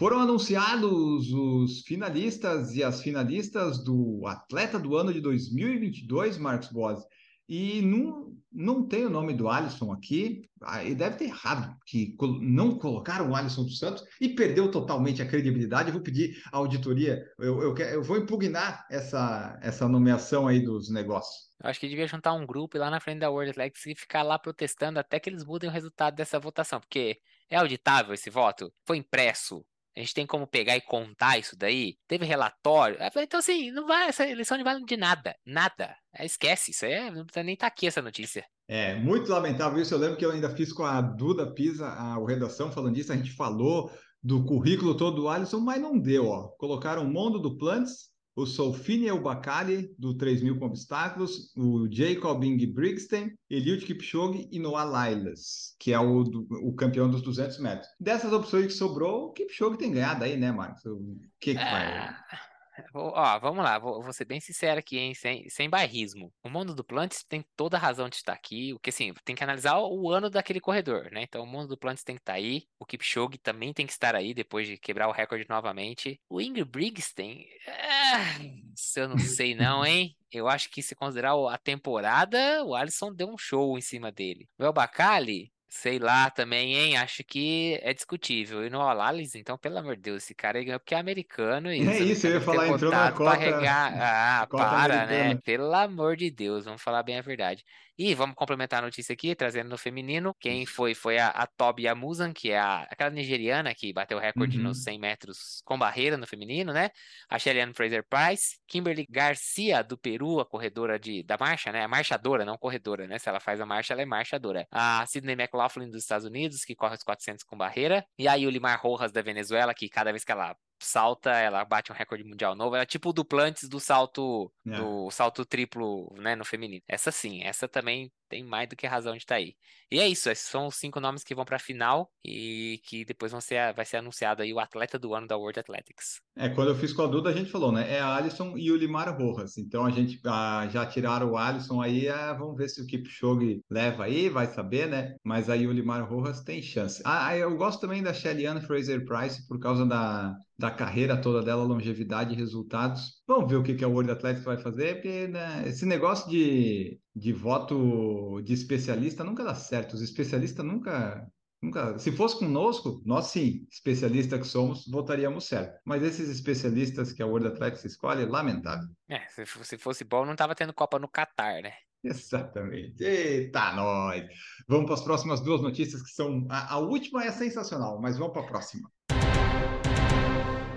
Foram 0.00 0.20
anunciados 0.20 1.30
os 1.30 1.82
finalistas 1.82 2.74
e 2.74 2.82
as 2.82 3.02
finalistas 3.02 3.84
do 3.84 4.22
Atleta 4.26 4.78
do 4.78 4.96
Ano 4.96 5.12
de 5.12 5.20
2022, 5.20 6.38
Marcos 6.38 6.72
Boas. 6.72 7.04
E 7.50 7.82
não, 7.82 8.32
não 8.52 8.86
tem 8.86 9.04
o 9.04 9.10
nome 9.10 9.34
do 9.34 9.48
Alisson 9.48 9.92
aqui, 9.92 10.48
ah, 10.62 10.84
e 10.84 10.94
deve 10.94 11.16
ter 11.16 11.24
errado, 11.24 11.76
que 11.84 12.16
não 12.40 12.78
colocaram 12.78 13.28
o 13.28 13.34
Alisson 13.34 13.64
dos 13.64 13.80
Santos 13.80 14.04
e 14.20 14.28
perdeu 14.28 14.70
totalmente 14.70 15.20
a 15.20 15.26
credibilidade. 15.26 15.88
Eu 15.88 15.94
vou 15.94 16.02
pedir 16.02 16.40
à 16.52 16.58
auditoria, 16.58 17.26
eu, 17.40 17.60
eu, 17.60 17.76
eu 17.76 18.02
vou 18.04 18.16
impugnar 18.16 18.86
essa, 18.88 19.58
essa 19.60 19.88
nomeação 19.88 20.46
aí 20.46 20.60
dos 20.60 20.88
negócios. 20.88 21.50
Eu 21.60 21.68
acho 21.68 21.80
que 21.80 21.88
devia 21.88 22.06
juntar 22.06 22.34
um 22.34 22.46
grupo 22.46 22.78
lá 22.78 22.88
na 22.88 23.00
frente 23.00 23.18
da 23.18 23.30
World 23.30 23.50
Athletics 23.50 23.84
e 23.86 23.96
ficar 23.96 24.22
lá 24.22 24.38
protestando 24.38 25.00
até 25.00 25.18
que 25.18 25.28
eles 25.28 25.44
mudem 25.44 25.68
o 25.68 25.72
resultado 25.72 26.14
dessa 26.14 26.38
votação, 26.38 26.78
porque 26.78 27.18
é 27.50 27.56
auditável 27.56 28.14
esse 28.14 28.30
voto, 28.30 28.72
foi 28.86 28.98
impresso. 28.98 29.66
A 29.96 30.00
gente 30.00 30.14
tem 30.14 30.26
como 30.26 30.46
pegar 30.46 30.76
e 30.76 30.80
contar 30.80 31.38
isso 31.38 31.56
daí? 31.56 31.96
Teve 32.06 32.24
relatório? 32.24 32.96
Então, 33.16 33.40
assim, 33.40 33.70
não 33.72 33.86
vai, 33.86 34.08
essa 34.08 34.28
eleição 34.28 34.56
não 34.56 34.64
vale 34.64 34.84
de 34.84 34.96
nada. 34.96 35.36
Nada. 35.44 35.96
Esquece, 36.20 36.70
isso 36.70 36.84
aí 36.84 36.92
é- 36.92 37.10
não 37.10 37.24
precisa 37.24 37.44
nem 37.44 37.54
estar 37.54 37.66
aqui 37.66 37.86
essa 37.86 38.00
notícia. 38.00 38.44
É 38.68 38.94
muito 38.94 39.30
lamentável 39.30 39.82
isso. 39.82 39.92
Eu 39.92 39.98
lembro 39.98 40.16
que 40.16 40.24
eu 40.24 40.30
ainda 40.30 40.54
fiz 40.54 40.72
com 40.72 40.84
a 40.84 41.00
Duda 41.00 41.52
Pisa 41.52 41.88
a, 41.88 42.18
o 42.18 42.24
redação 42.24 42.70
falando 42.70 42.94
disso. 42.94 43.12
A 43.12 43.16
gente 43.16 43.32
falou 43.32 43.90
do 44.22 44.44
currículo 44.44 44.96
todo 44.96 45.16
do 45.22 45.28
Alisson, 45.28 45.58
mas 45.58 45.80
não 45.80 45.98
deu. 45.98 46.28
Ó. 46.28 46.48
Colocaram 46.56 47.02
o 47.02 47.12
Mondo 47.12 47.40
do 47.40 47.58
Plantes, 47.58 48.09
o 48.42 48.46
Solfini 48.46 49.06
Elbakali 49.08 49.94
do 49.98 50.16
3000 50.16 50.58
com 50.58 50.66
obstáculos, 50.66 51.52
o 51.56 51.88
Jacob 51.90 52.42
Ingebrigtsen, 52.44 53.32
Eliud 53.48 53.84
Kipchoge 53.84 54.48
e 54.50 54.58
Noah 54.58 55.08
Lyles, 55.10 55.74
que 55.78 55.92
é 55.92 55.98
o, 55.98 56.24
do- 56.24 56.46
o 56.62 56.74
campeão 56.74 57.10
dos 57.10 57.22
200 57.22 57.58
metros. 57.58 57.88
Dessas 57.98 58.32
opções 58.32 58.66
que 58.66 58.72
sobrou, 58.72 59.26
o 59.28 59.32
Kipchoge 59.32 59.78
tem 59.78 59.92
ganhado 59.92 60.24
aí, 60.24 60.36
né, 60.36 60.52
Marcos? 60.52 60.84
O 60.86 61.20
que 61.40 61.54
que 61.54 61.66
vai? 61.66 61.86
Ah, 61.98 62.49
vou- 62.92 63.12
ó, 63.14 63.38
vamos 63.38 63.62
lá, 63.64 63.78
vou, 63.78 64.02
vou 64.02 64.12
ser 64.12 64.24
bem 64.24 64.40
sincero 64.40 64.78
aqui, 64.80 64.98
hein, 64.98 65.14
sem, 65.14 65.48
sem 65.48 65.68
bairrismo. 65.68 66.32
O 66.42 66.48
mundo 66.50 66.74
do 66.74 66.84
Plantes 66.84 67.24
tem 67.24 67.44
toda 67.56 67.76
a 67.76 67.80
razão 67.80 68.08
de 68.08 68.16
estar 68.16 68.32
aqui, 68.32 68.72
o 68.74 68.78
que 68.78 68.90
assim, 68.90 69.12
tem 69.24 69.34
que 69.34 69.44
analisar 69.44 69.78
o, 69.78 70.02
o 70.04 70.10
ano 70.10 70.30
daquele 70.30 70.60
corredor, 70.60 71.10
né? 71.12 71.22
Então 71.22 71.42
o 71.42 71.46
mundo 71.46 71.68
do 71.68 71.78
Plantes 71.78 72.04
tem 72.04 72.16
que 72.16 72.22
estar 72.22 72.34
aí, 72.34 72.64
o 72.78 72.86
Kipchoge 72.86 73.38
também 73.38 73.72
tem 73.72 73.86
que 73.86 73.92
estar 73.92 74.14
aí 74.14 74.34
depois 74.34 74.66
de 74.66 74.76
quebrar 74.78 75.08
o 75.08 75.12
recorde 75.12 75.46
novamente. 75.48 76.20
O 76.28 76.40
Ingebrigtsen, 76.40 77.44
ah, 77.68 78.38
isso 78.76 78.98
eu 79.00 79.08
não 79.08 79.16
sei 79.18 79.54
não, 79.54 79.84
hein? 79.84 80.16
Eu 80.30 80.48
acho 80.48 80.70
que 80.70 80.82
se 80.82 80.94
considerar 80.94 81.32
a 81.52 81.58
temporada, 81.58 82.64
o 82.64 82.74
Alisson 82.74 83.12
deu 83.14 83.28
um 83.28 83.38
show 83.38 83.76
em 83.76 83.80
cima 83.80 84.12
dele. 84.12 84.48
O 84.58 84.64
El 84.64 84.72
Bacali, 84.72 85.52
sei 85.70 85.98
lá 85.98 86.30
também, 86.30 86.74
hein? 86.76 86.96
Acho 86.98 87.24
que 87.24 87.78
é 87.82 87.94
discutível. 87.94 88.64
E 88.66 88.70
no 88.70 88.80
Alalis, 88.82 89.34
então, 89.34 89.56
pelo 89.58 89.78
amor 89.78 89.96
de 89.96 90.02
Deus, 90.02 90.24
esse 90.24 90.34
cara 90.34 90.62
ganhou 90.62 90.80
porque 90.80 90.94
é 90.94 90.98
americano 90.98 91.72
e 91.72 91.80
É 91.88 91.98
isso, 92.00 92.26
eu 92.26 92.32
ia 92.34 92.40
falar, 92.40 92.68
entrou 92.68 92.92
na 92.92 93.10
cota- 93.12 93.34
regar. 93.34 93.92
Ah, 94.42 94.46
cota 94.48 94.76
para, 94.76 95.06
né? 95.06 95.34
americana. 95.34 95.42
Pelo 95.44 95.72
amor 95.74 96.16
de 96.16 96.30
Deus, 96.30 96.64
vamos 96.64 96.82
falar 96.82 97.02
bem 97.02 97.18
a 97.18 97.22
verdade. 97.22 97.64
E 98.02 98.14
vamos 98.14 98.34
complementar 98.34 98.78
a 98.78 98.86
notícia 98.86 99.12
aqui, 99.12 99.34
trazendo 99.34 99.68
no 99.68 99.76
feminino. 99.76 100.34
Quem 100.40 100.64
foi 100.64 100.94
foi 100.94 101.18
a, 101.18 101.28
a 101.28 101.46
Toby 101.46 101.86
Amusan, 101.86 102.32
que 102.32 102.50
é 102.50 102.58
a, 102.58 102.84
aquela 102.84 103.10
nigeriana 103.10 103.74
que 103.74 103.92
bateu 103.92 104.16
o 104.16 104.20
recorde 104.22 104.56
Uhum. 104.56 104.64
nos 104.64 104.82
100 104.82 104.98
metros 104.98 105.60
com 105.66 105.78
barreira 105.78 106.16
no 106.16 106.26
feminino, 106.26 106.72
né? 106.72 106.88
A 107.28 107.38
Shelly 107.38 107.60
Fraser 107.74 108.02
Price, 108.08 108.58
Kimberly 108.66 109.06
Garcia 109.06 109.82
do 109.84 109.98
Peru, 109.98 110.40
a 110.40 110.46
corredora 110.46 110.98
de, 110.98 111.22
da 111.24 111.36
marcha, 111.38 111.70
né? 111.70 111.84
A 111.84 111.88
marchadora, 111.88 112.42
não 112.42 112.56
corredora, 112.56 113.06
né? 113.06 113.18
Se 113.18 113.28
ela 113.28 113.38
faz 113.38 113.60
a 113.60 113.66
marcha, 113.66 113.92
ela 113.92 114.00
é 114.00 114.06
marchadora. 114.06 114.66
A 114.70 115.04
Sydney 115.04 115.34
McLaughlin 115.34 115.90
dos 115.90 116.00
Estados 116.00 116.26
Unidos, 116.26 116.64
que 116.64 116.74
corre 116.74 116.94
os 116.94 117.02
400 117.02 117.44
com 117.44 117.54
barreira. 117.54 118.02
E 118.18 118.26
a 118.26 118.34
Yulimar 118.34 118.80
Rojas 118.80 119.12
da 119.12 119.20
Venezuela, 119.20 119.74
que 119.74 119.90
cada 119.90 120.10
vez 120.10 120.24
que 120.24 120.32
ela 120.32 120.56
salta, 120.84 121.30
ela 121.32 121.64
bate 121.64 121.92
um 121.92 121.94
recorde 121.94 122.24
mundial 122.24 122.54
novo. 122.56 122.74
Ela 122.76 122.82
é 122.84 122.86
tipo 122.86 123.10
o 123.10 123.12
Duplantes 123.12 123.68
do 123.68 123.80
salto 123.80 124.52
É. 124.66 124.70
do 124.76 125.10
salto 125.10 125.44
triplo, 125.44 126.12
né, 126.18 126.34
no 126.36 126.44
feminino. 126.44 126.82
Essa 126.88 127.10
sim, 127.12 127.42
essa 127.44 127.68
também 127.68 128.12
tem 128.30 128.44
mais 128.44 128.68
do 128.68 128.76
que 128.76 128.86
razão 128.86 129.12
de 129.12 129.18
estar 129.18 129.34
aí. 129.34 129.56
E 129.90 129.98
é 129.98 130.08
isso, 130.08 130.30
esses 130.30 130.46
são 130.46 130.68
os 130.68 130.76
cinco 130.76 131.00
nomes 131.00 131.24
que 131.24 131.34
vão 131.34 131.44
para 131.44 131.56
a 131.56 131.58
final 131.58 132.10
e 132.24 132.80
que 132.84 133.04
depois 133.04 133.32
vão 133.32 133.40
ser, 133.40 133.74
vai 133.74 133.84
ser 133.84 133.96
anunciado 133.96 134.40
aí 134.40 134.54
o 134.54 134.60
atleta 134.60 134.96
do 134.98 135.12
ano 135.14 135.26
da 135.26 135.36
World 135.36 135.58
Athletics. 135.58 136.20
É, 136.36 136.48
quando 136.48 136.68
eu 136.68 136.76
fiz 136.76 136.92
com 136.92 137.02
a 137.02 137.08
Duda, 137.08 137.28
a 137.28 137.32
gente 137.32 137.50
falou, 137.50 137.72
né? 137.72 137.92
É 137.92 138.00
a 138.00 138.14
Alisson 138.14 138.56
e 138.56 138.70
o 138.70 138.76
Limar 138.76 139.14
Rojas. 139.18 139.58
Então 139.58 139.84
a 139.84 139.90
gente 139.90 140.20
ah, 140.24 140.68
já 140.70 140.86
tiraram 140.86 141.32
o 141.32 141.36
Alisson 141.36 141.82
aí, 141.82 142.08
ah, 142.08 142.32
vamos 142.32 142.56
ver 142.56 142.68
se 142.68 142.80
o 142.80 142.86
Kipchoge 142.86 143.62
leva 143.68 144.04
aí, 144.04 144.28
vai 144.28 144.46
saber, 144.46 144.88
né? 144.88 145.16
Mas 145.24 145.50
aí 145.50 145.66
o 145.66 145.72
Limar 145.72 146.08
Rojas 146.08 146.40
tem 146.42 146.62
chance. 146.62 147.02
Ah, 147.04 147.36
eu 147.36 147.56
gosto 147.56 147.80
também 147.80 148.00
da 148.00 148.14
Shelly-Ann 148.14 148.60
Fraser 148.60 149.04
Price 149.04 149.46
por 149.48 149.58
causa 149.58 149.84
da, 149.84 150.36
da 150.56 150.70
carreira 150.70 151.20
toda 151.20 151.42
dela, 151.42 151.64
longevidade 151.64 152.32
e 152.32 152.36
resultados. 152.36 153.20
Vamos 153.26 153.50
ver 153.50 153.56
o 153.56 153.62
que, 153.62 153.74
que 153.74 153.84
a 153.84 153.88
World 153.88 154.12
Athletics 154.12 154.44
vai 154.44 154.58
fazer, 154.58 154.96
porque 154.96 155.26
né, 155.26 155.64
esse 155.66 155.84
negócio 155.84 156.30
de, 156.30 157.00
de 157.14 157.32
voto 157.32 158.40
de 158.42 158.52
especialista 158.52 159.24
nunca 159.24 159.44
dá 159.44 159.54
certo. 159.54 159.94
Os 159.94 160.02
especialistas 160.02 160.64
nunca 160.64 161.30
Nunca, 161.62 161.98
se 161.98 162.10
fosse 162.10 162.38
conosco, 162.38 163.02
nós 163.04 163.26
sim, 163.26 163.66
especialistas 163.70 164.40
que 164.40 164.46
somos, 164.46 164.86
votaríamos 164.88 165.44
certo. 165.44 165.78
Mas 165.84 166.02
esses 166.02 166.30
especialistas 166.30 167.12
que 167.12 167.22
a 167.22 167.26
World 167.26 167.48
Athletics 167.48 167.84
escolhe, 167.84 168.24
lamentável. 168.24 168.88
É, 169.06 169.26
se, 169.28 169.44
se 169.44 169.76
fosse 169.76 170.02
bom, 170.02 170.24
não 170.24 170.34
tava 170.34 170.54
tendo 170.54 170.72
Copa 170.72 170.98
no 170.98 171.06
Catar, 171.06 171.60
né? 171.60 171.74
Exatamente. 172.02 173.04
Eita, 173.04 173.72
nós! 173.74 174.24
Vamos 174.66 174.86
para 174.86 174.94
as 174.94 175.04
próximas 175.04 175.40
duas 175.42 175.60
notícias 175.60 176.02
que 176.02 176.10
são. 176.10 176.46
A, 176.48 176.76
a 176.76 176.78
última 176.78 177.24
é 177.24 177.30
sensacional, 177.30 178.00
mas 178.00 178.16
vamos 178.16 178.32
para 178.32 178.42
a 178.42 178.46
próxima. 178.46 178.90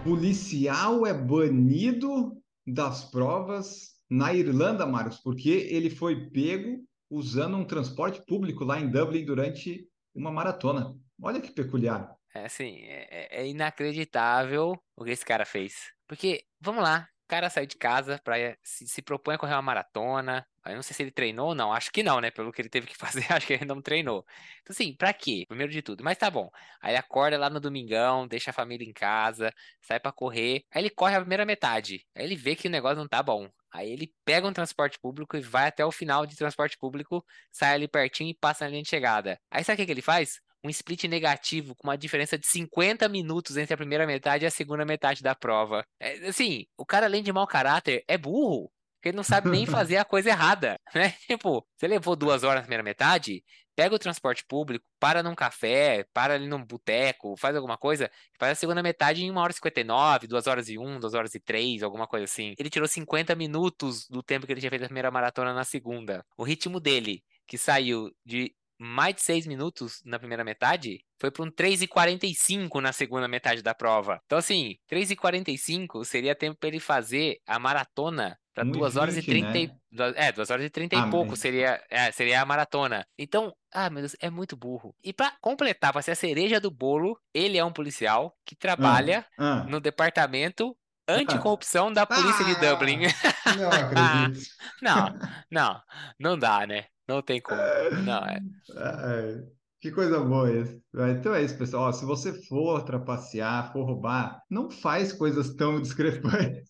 Policial 0.03 1.07
é 1.07 1.13
banido 1.13 2.37
das 2.67 3.05
provas 3.05 3.92
na 4.09 4.33
Irlanda, 4.33 4.85
Marcos, 4.85 5.19
porque 5.19 5.49
ele 5.49 5.89
foi 5.89 6.29
pego 6.29 6.83
usando 7.09 7.57
um 7.57 7.65
transporte 7.65 8.23
público 8.25 8.63
lá 8.63 8.79
em 8.79 8.89
Dublin 8.89 9.25
durante 9.25 9.87
uma 10.13 10.31
maratona. 10.31 10.95
Olha 11.21 11.41
que 11.41 11.51
peculiar. 11.51 12.15
É 12.33 12.45
assim, 12.45 12.77
é, 12.85 13.41
é 13.41 13.47
inacreditável 13.47 14.73
o 14.95 15.03
que 15.03 15.11
esse 15.11 15.25
cara 15.25 15.45
fez. 15.45 15.91
Porque, 16.07 16.43
vamos 16.59 16.83
lá, 16.83 17.07
o 17.25 17.27
cara 17.27 17.49
saiu 17.49 17.67
de 17.67 17.77
casa 17.77 18.19
para 18.23 18.57
se, 18.63 18.87
se 18.87 19.01
propõe 19.01 19.35
a 19.35 19.37
correr 19.37 19.53
uma 19.53 19.61
maratona. 19.61 20.45
Eu 20.65 20.75
não 20.75 20.81
sei 20.83 20.95
se 20.95 21.03
ele 21.03 21.11
treinou 21.11 21.49
ou 21.49 21.55
não, 21.55 21.71
acho 21.71 21.91
que 21.91 22.03
não, 22.03 22.19
né? 22.19 22.31
Pelo 22.31 22.51
que 22.51 22.61
ele 22.61 22.69
teve 22.69 22.87
que 22.87 22.95
fazer, 22.97 23.25
acho 23.31 23.45
que 23.47 23.53
ele 23.53 23.65
não 23.65 23.81
treinou. 23.81 24.25
Então, 24.61 24.73
assim, 24.73 24.95
pra 24.95 25.13
quê? 25.13 25.45
Primeiro 25.47 25.71
de 25.71 25.81
tudo. 25.81 26.03
Mas 26.03 26.17
tá 26.17 26.29
bom. 26.29 26.49
Aí 26.81 26.95
acorda 26.95 27.37
lá 27.37 27.49
no 27.49 27.59
domingão, 27.59 28.27
deixa 28.27 28.49
a 28.51 28.53
família 28.53 28.87
em 28.87 28.93
casa, 28.93 29.53
sai 29.81 29.99
pra 29.99 30.11
correr. 30.11 30.63
Aí 30.71 30.81
ele 30.81 30.89
corre 30.89 31.15
a 31.15 31.19
primeira 31.19 31.45
metade. 31.45 32.05
Aí 32.15 32.25
ele 32.25 32.35
vê 32.35 32.55
que 32.55 32.67
o 32.67 32.71
negócio 32.71 32.97
não 32.97 33.07
tá 33.07 33.21
bom. 33.21 33.49
Aí 33.73 33.91
ele 33.91 34.13
pega 34.23 34.47
um 34.47 34.53
transporte 34.53 34.99
público 34.99 35.35
e 35.35 35.41
vai 35.41 35.67
até 35.67 35.83
o 35.83 35.91
final 35.91 36.25
de 36.27 36.35
transporte 36.35 36.77
público, 36.77 37.25
sai 37.51 37.73
ali 37.73 37.87
pertinho 37.87 38.29
e 38.29 38.35
passa 38.35 38.65
na 38.65 38.71
linha 38.71 38.83
de 38.83 38.89
chegada. 38.89 39.39
Aí 39.49 39.63
sabe 39.63 39.75
o 39.75 39.77
que, 39.77 39.85
que 39.87 39.91
ele 39.91 40.01
faz? 40.01 40.39
Um 40.63 40.69
split 40.69 41.05
negativo 41.05 41.75
com 41.75 41.87
uma 41.87 41.97
diferença 41.97 42.37
de 42.37 42.45
50 42.47 43.09
minutos 43.09 43.57
entre 43.57 43.73
a 43.73 43.77
primeira 43.77 44.05
metade 44.07 44.45
e 44.45 44.47
a 44.47 44.51
segunda 44.51 44.85
metade 44.85 45.21
da 45.21 45.35
prova. 45.35 45.85
É, 45.99 46.27
assim, 46.27 46.65
o 46.77 46.85
cara, 46.85 47.07
além 47.07 47.23
de 47.23 47.33
mau 47.33 47.47
caráter, 47.47 48.03
é 48.07 48.17
burro. 48.17 48.71
Porque 49.03 49.09
ele 49.09 49.17
não 49.17 49.23
sabe 49.23 49.49
nem 49.49 49.65
fazer 49.67 49.97
a 49.97 50.05
coisa 50.05 50.29
errada, 50.29 50.79
né? 50.95 51.13
Tipo, 51.27 51.67
você 51.75 51.89
levou 51.89 52.15
duas 52.15 52.41
horas 52.41 52.61
na 52.61 52.61
primeira 52.61 52.81
metade, 52.81 53.43
pega 53.75 53.93
o 53.93 53.99
transporte 53.99 54.45
público, 54.47 54.85
para 54.97 55.21
num 55.21 55.35
café, 55.35 56.05
para 56.13 56.35
ali 56.35 56.47
num 56.47 56.63
boteco, 56.63 57.35
faz 57.35 57.53
alguma 57.53 57.77
coisa, 57.77 58.09
faz 58.39 58.53
a 58.53 58.55
segunda 58.55 58.81
metade 58.81 59.25
em 59.25 59.29
1 59.29 59.35
hora 59.35 59.51
e 59.51 59.55
59, 59.55 60.27
2 60.27 60.47
horas 60.47 60.69
e 60.69 60.77
1, 60.77 61.01
2 61.01 61.13
horas 61.15 61.35
e 61.35 61.39
3, 61.41 61.83
alguma 61.83 62.07
coisa 62.07 62.23
assim. 62.23 62.55
Ele 62.57 62.69
tirou 62.69 62.87
50 62.87 63.35
minutos 63.35 64.07
do 64.07 64.23
tempo 64.23 64.45
que 64.45 64.53
ele 64.53 64.61
tinha 64.61 64.69
feito 64.69 64.83
a 64.83 64.87
primeira 64.87 65.11
maratona 65.11 65.53
na 65.53 65.65
segunda. 65.65 66.25
O 66.37 66.43
ritmo 66.45 66.79
dele, 66.79 67.21
que 67.45 67.57
saiu 67.57 68.09
de 68.25 68.55
mais 68.79 69.15
de 69.15 69.21
6 69.21 69.47
minutos 69.47 70.01
na 70.05 70.17
primeira 70.17 70.45
metade, 70.45 71.03
foi 71.19 71.29
para 71.29 71.43
um 71.43 71.51
3,45 71.51 72.79
na 72.81 72.93
segunda 72.93 73.27
metade 73.27 73.61
da 73.61 73.75
prova. 73.75 74.21
Então, 74.25 74.37
assim, 74.37 74.77
3,45 74.89 76.05
seria 76.05 76.33
tempo 76.33 76.57
para 76.57 76.69
ele 76.69 76.79
fazer 76.79 77.39
a 77.45 77.59
maratona 77.59 78.37
para 78.53 78.63
2 78.63 78.95
horas 78.97 79.17
e 79.17 79.21
30 79.23 79.49
né? 79.51 79.59
e... 79.63 79.71
É, 80.15 80.31
2 80.31 80.49
horas 80.49 80.65
e 80.65 80.69
30 80.69 80.95
Ah, 81.01 81.07
e 81.07 81.09
pouco 81.11 81.31
mas- 81.31 81.39
seria, 81.39 81.81
é, 81.89 82.11
seria 82.11 82.41
a 82.41 82.45
maratona. 82.45 83.05
Então, 83.17 83.53
ah, 83.73 83.89
meu 83.89 84.01
Deus, 84.01 84.15
é 84.19 84.29
muito 84.29 84.55
burro. 84.55 84.95
E 85.03 85.11
para 85.13 85.31
completar, 85.41 85.91
para 85.91 86.01
ser 86.01 86.11
a 86.11 86.15
cereja 86.15 86.59
do 86.59 86.69
bolo, 86.71 87.19
ele 87.33 87.57
é 87.57 87.65
um 87.65 87.73
policial 87.73 88.35
que 88.45 88.55
trabalha 88.55 89.25
Ah, 89.37 89.63
no 89.67 89.79
departamento 89.79 90.75
anticorrupção 91.07 91.91
da 91.91 92.05
polícia 92.05 92.45
de 92.45 92.51
Ah! 92.65 92.71
Dublin. 92.73 92.99
não 93.57 93.69
acredito. 94.31 94.39
Não, 94.81 95.19
não, 95.51 95.81
não 96.19 96.37
dá, 96.39 96.65
né? 96.65 96.85
Não 97.07 97.21
tem 97.21 97.41
como. 97.41 97.59
Não, 98.05 98.23
é. 98.25 98.39
Que 99.81 99.91
coisa 99.91 100.17
boa 100.21 100.49
isso. 100.49 100.81
Então 101.19 101.35
é 101.35 101.43
isso, 101.43 101.57
pessoal. 101.57 101.89
Ó, 101.89 101.91
se 101.91 102.05
você 102.05 102.31
for 102.47 102.83
trapacear, 102.85 103.73
for 103.73 103.83
roubar, 103.83 104.39
não 104.49 104.71
faz 104.71 105.11
coisas 105.11 105.53
tão 105.55 105.81
discrepantes. 105.83 106.69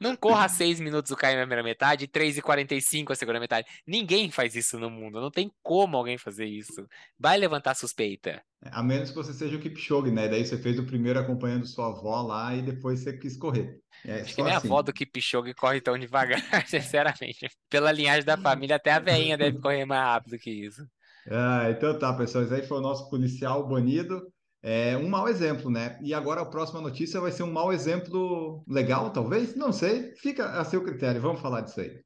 Não 0.00 0.16
corra 0.16 0.48
6 0.48 0.80
minutos 0.80 1.10
o 1.10 1.16
cair 1.16 1.34
na 1.36 1.42
primeira 1.42 1.62
metade 1.62 2.04
e 2.04 2.08
3 2.08 2.38
e 2.38 2.42
45 2.42 3.12
a 3.12 3.16
segunda 3.16 3.40
metade. 3.40 3.66
Ninguém 3.86 4.30
faz 4.30 4.54
isso 4.54 4.78
no 4.78 4.90
mundo. 4.90 5.20
Não 5.20 5.30
tem 5.30 5.50
como 5.62 5.96
alguém 5.96 6.18
fazer 6.18 6.46
isso. 6.46 6.86
Vai 7.18 7.36
levantar 7.38 7.74
suspeita. 7.74 8.42
A 8.62 8.82
menos 8.82 9.10
que 9.10 9.16
você 9.16 9.32
seja 9.32 9.56
o 9.56 9.60
Kipchoge, 9.60 10.10
né? 10.10 10.28
Daí 10.28 10.44
você 10.44 10.58
fez 10.58 10.78
o 10.78 10.86
primeiro 10.86 11.18
acompanhando 11.18 11.66
sua 11.66 11.88
avó 11.88 12.22
lá 12.22 12.54
e 12.54 12.62
depois 12.62 13.00
você 13.00 13.16
quis 13.16 13.36
correr. 13.36 13.80
É 14.04 14.20
Acho 14.20 14.34
que 14.34 14.42
nem 14.42 14.52
assim. 14.52 14.66
a 14.66 14.70
avó 14.70 14.82
do 14.82 14.92
Kipchoge 14.92 15.54
corre 15.54 15.80
tão 15.80 15.98
devagar, 15.98 16.40
sinceramente. 16.66 17.48
Pela 17.68 17.92
linhagem 17.92 18.24
da 18.24 18.36
família, 18.36 18.76
até 18.76 18.92
a 18.92 18.98
veinha 18.98 19.38
deve 19.38 19.58
correr 19.60 19.84
mais 19.84 20.02
rápido 20.02 20.38
que 20.38 20.50
isso. 20.50 20.82
Ah, 21.30 21.70
então 21.70 21.98
tá, 21.98 22.12
pessoal. 22.14 22.44
Esse 22.44 22.54
aí 22.54 22.66
foi 22.66 22.78
o 22.78 22.82
nosso 22.82 23.08
policial 23.10 23.66
banido. 23.68 24.32
É 24.62 24.96
um 24.96 25.08
mau 25.08 25.28
exemplo, 25.28 25.70
né? 25.70 25.98
E 26.02 26.12
agora 26.12 26.40
a 26.40 26.46
próxima 26.46 26.80
notícia 26.80 27.20
vai 27.20 27.30
ser 27.30 27.44
um 27.44 27.52
mau 27.52 27.72
exemplo 27.72 28.64
legal, 28.66 29.10
talvez? 29.10 29.54
Não 29.54 29.72
sei. 29.72 30.12
Fica 30.16 30.50
a 30.58 30.64
seu 30.64 30.82
critério. 30.82 31.20
Vamos 31.20 31.40
falar 31.40 31.60
disso 31.60 31.80
aí. 31.80 32.00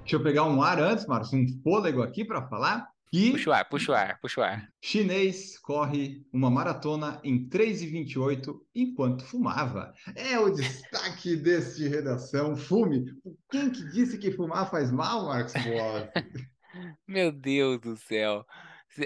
Deixa 0.00 0.16
eu 0.16 0.22
pegar 0.22 0.44
um 0.44 0.62
ar 0.62 0.80
antes, 0.80 1.06
Marcos, 1.06 1.32
um 1.32 1.46
fôlego 1.62 2.02
aqui 2.02 2.24
para 2.24 2.48
falar. 2.48 2.88
Que 3.12 3.32
Puxa 3.32 3.50
o 3.50 3.52
ar, 3.52 3.68
puxa 3.68 3.92
o 3.92 3.94
ar, 3.94 4.20
puxa 4.20 4.40
o 4.40 4.44
ar. 4.44 4.68
chinês 4.80 5.58
corre 5.58 6.22
uma 6.32 6.48
maratona 6.48 7.20
em 7.24 7.48
3,28 7.48 8.54
enquanto 8.74 9.24
fumava. 9.24 9.92
É 10.14 10.38
o 10.38 10.48
destaque 10.50 11.34
deste 11.42 11.88
redação. 11.88 12.56
Fume. 12.56 13.04
Quem 13.50 13.68
que 13.70 13.84
disse 13.90 14.16
que 14.16 14.30
fumar 14.30 14.70
faz 14.70 14.90
mal, 14.92 15.26
Marcos 15.26 15.52
Boas? 15.54 16.08
Meu 17.06 17.32
Deus 17.32 17.80
do 17.80 17.96
céu. 17.96 18.44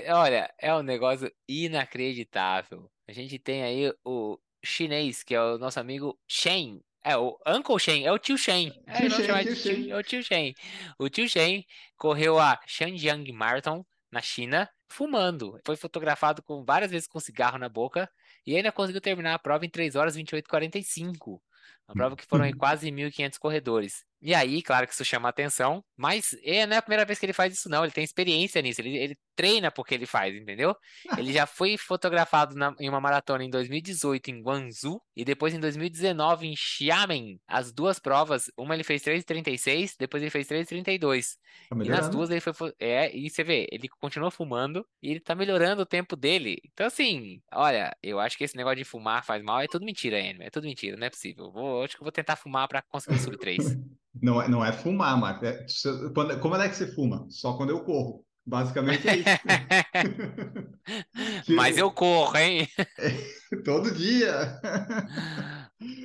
Olha, 0.09 0.53
é 0.59 0.75
um 0.75 0.83
negócio 0.83 1.31
inacreditável. 1.49 2.91
A 3.07 3.13
gente 3.13 3.39
tem 3.39 3.63
aí 3.63 3.93
o 4.05 4.39
chinês, 4.65 5.23
que 5.23 5.35
é 5.35 5.41
o 5.41 5.59
nosso 5.59 5.79
amigo 5.79 6.19
Shen. 6.27 6.81
É, 7.03 7.17
o 7.19 7.39
Uncle 7.47 7.79
Shen, 7.79 8.07
é 8.07 8.13
o 8.13 8.19
tio 8.19 8.39
Shen. 8.39 8.73
É, 8.87 8.97
Tio 8.97 9.11
vamos 9.11 9.27
Shen, 9.27 9.45
tio 9.45 9.57
Shen. 9.57 9.91
é 9.91 9.97
o 9.97 10.03
tio 10.03 10.23
Shen. 10.23 10.55
O 10.99 11.09
tio 11.11 11.29
Shen 11.29 11.65
correu 11.99 12.39
a 12.39 12.59
Shenyang 12.67 13.31
Marathon 13.33 13.85
na 14.11 14.23
China 14.23 14.71
fumando. 14.89 15.61
Foi 15.67 15.77
fotografado 15.77 16.43
com 16.43 16.65
várias 16.65 16.91
vezes 16.91 17.07
com 17.07 17.21
cigarro 17.21 17.59
na 17.59 17.69
boca 17.69 18.11
e 18.47 18.57
ainda 18.57 18.73
conseguiu 18.73 19.01
terminar 19.03 19.35
a 19.35 19.39
prova 19.39 19.67
em 19.67 19.71
3 19.71 19.97
horas 19.97 20.15
28 20.15 20.47
e 20.47 20.49
45. 20.49 21.43
Uma 21.87 21.95
prova 21.95 22.17
que 22.17 22.25
foram 22.25 22.45
aí 22.45 22.53
quase 22.55 22.91
1.500 22.91 23.39
corredores. 23.39 24.05
E 24.23 24.35
aí, 24.35 24.63
claro 24.63 24.87
que 24.87 24.95
isso 24.95 25.05
chama 25.05 25.29
atenção, 25.29 25.85
mas 25.95 26.35
é, 26.43 26.67
não 26.67 26.77
é 26.77 26.79
a 26.79 26.83
primeira 26.83 27.05
vez 27.05 27.19
que 27.19 27.27
ele 27.27 27.35
faz 27.35 27.53
isso, 27.53 27.69
não. 27.69 27.85
Ele 27.85 27.93
tem 27.93 28.03
experiência 28.03 28.63
nisso, 28.63 28.81
ele, 28.81 28.97
ele 28.97 29.19
treina 29.35 29.71
porque 29.71 29.95
ele 29.95 30.07
faz, 30.07 30.35
entendeu? 30.35 30.75
Ele 31.19 31.33
já 31.33 31.47
foi 31.47 31.77
fotografado 31.77 32.55
na- 32.55 32.75
em 32.79 32.89
uma 32.89 33.01
maratona 33.01 33.45
em 33.45 33.51
2018 33.51 34.31
em 34.31 34.43
Guangzhou 34.43 35.03
e 35.17 35.25
depois 35.25 35.53
em 35.55 35.61
2019 35.61 36.47
em 36.47 36.55
Xiamen. 36.57 37.41
As 37.47 37.73
duas 37.73 37.99
provas, 37.99 38.51
uma 38.57 38.75
ele 38.75 38.85
fez 38.85 39.03
3,36, 39.03 39.95
depois 39.99 40.23
ele 40.23 40.31
fez 40.31 40.47
3,32. 40.47 41.37
Tá 41.69 41.77
E 41.85 41.89
nas 41.89 42.09
duas 42.09 42.31
ele 42.31 42.41
foi. 42.41 42.53
fo- 42.53 42.73
É, 42.79 43.15
e 43.17 43.29
você 43.31 43.43
vê, 43.45 43.67
ele 43.71 43.89
continua 44.01 44.31
fumando 44.31 44.87
e 45.03 45.11
ele 45.11 45.21
tá 45.21 45.35
melhorando 45.35 45.83
o 45.83 45.87
tempo 45.87 46.17
dele. 46.17 46.59
Então, 46.73 46.87
assim, 46.87 47.41
olha, 47.53 47.97
eu 48.03 48.19
acho 48.21 48.37
que 48.37 48.45
esse 48.45 48.57
negócio 48.57 48.77
de 48.79 48.85
fumar 48.85 49.25
faz 49.25 49.43
mal 49.43 49.61
é 49.61 49.67
tudo 49.69 49.85
mentira, 49.85 50.19
Enio. 50.21 50.43
É 50.43 50.51
tudo 50.51 50.65
mentira, 50.65 50.97
não 50.97 51.07
é 51.07 51.11
possível. 51.11 51.51
Vou, 51.53 51.83
acho 51.85 51.97
que 51.97 52.03
eu 52.03 52.05
vou 52.05 52.13
tentar 52.13 52.37
fumar 52.37 52.67
pra 52.69 52.83
conseguir 52.83 53.19
sub 53.19 53.37
3. 53.39 53.59
Não 54.23 54.41
é, 54.41 54.49
não 54.49 54.65
é 54.65 54.73
fumar, 54.73 55.19
Marcos. 55.19 55.49
É- 55.49 55.67
quando- 56.15 56.39
como 56.39 56.55
é 56.55 56.69
que 56.69 56.77
você 56.77 56.87
fuma? 56.95 57.27
Só 57.29 57.57
quando 57.57 57.71
eu 57.71 57.83
corro. 57.83 58.24
Basicamente 58.47 59.09
é 59.09 59.17
isso. 59.19 59.41
Mas 61.49 61.79
eu 61.79 61.91
corro, 61.91 62.37
hein? 62.37 62.69
Todo 63.65 63.91
dia. 63.91 64.61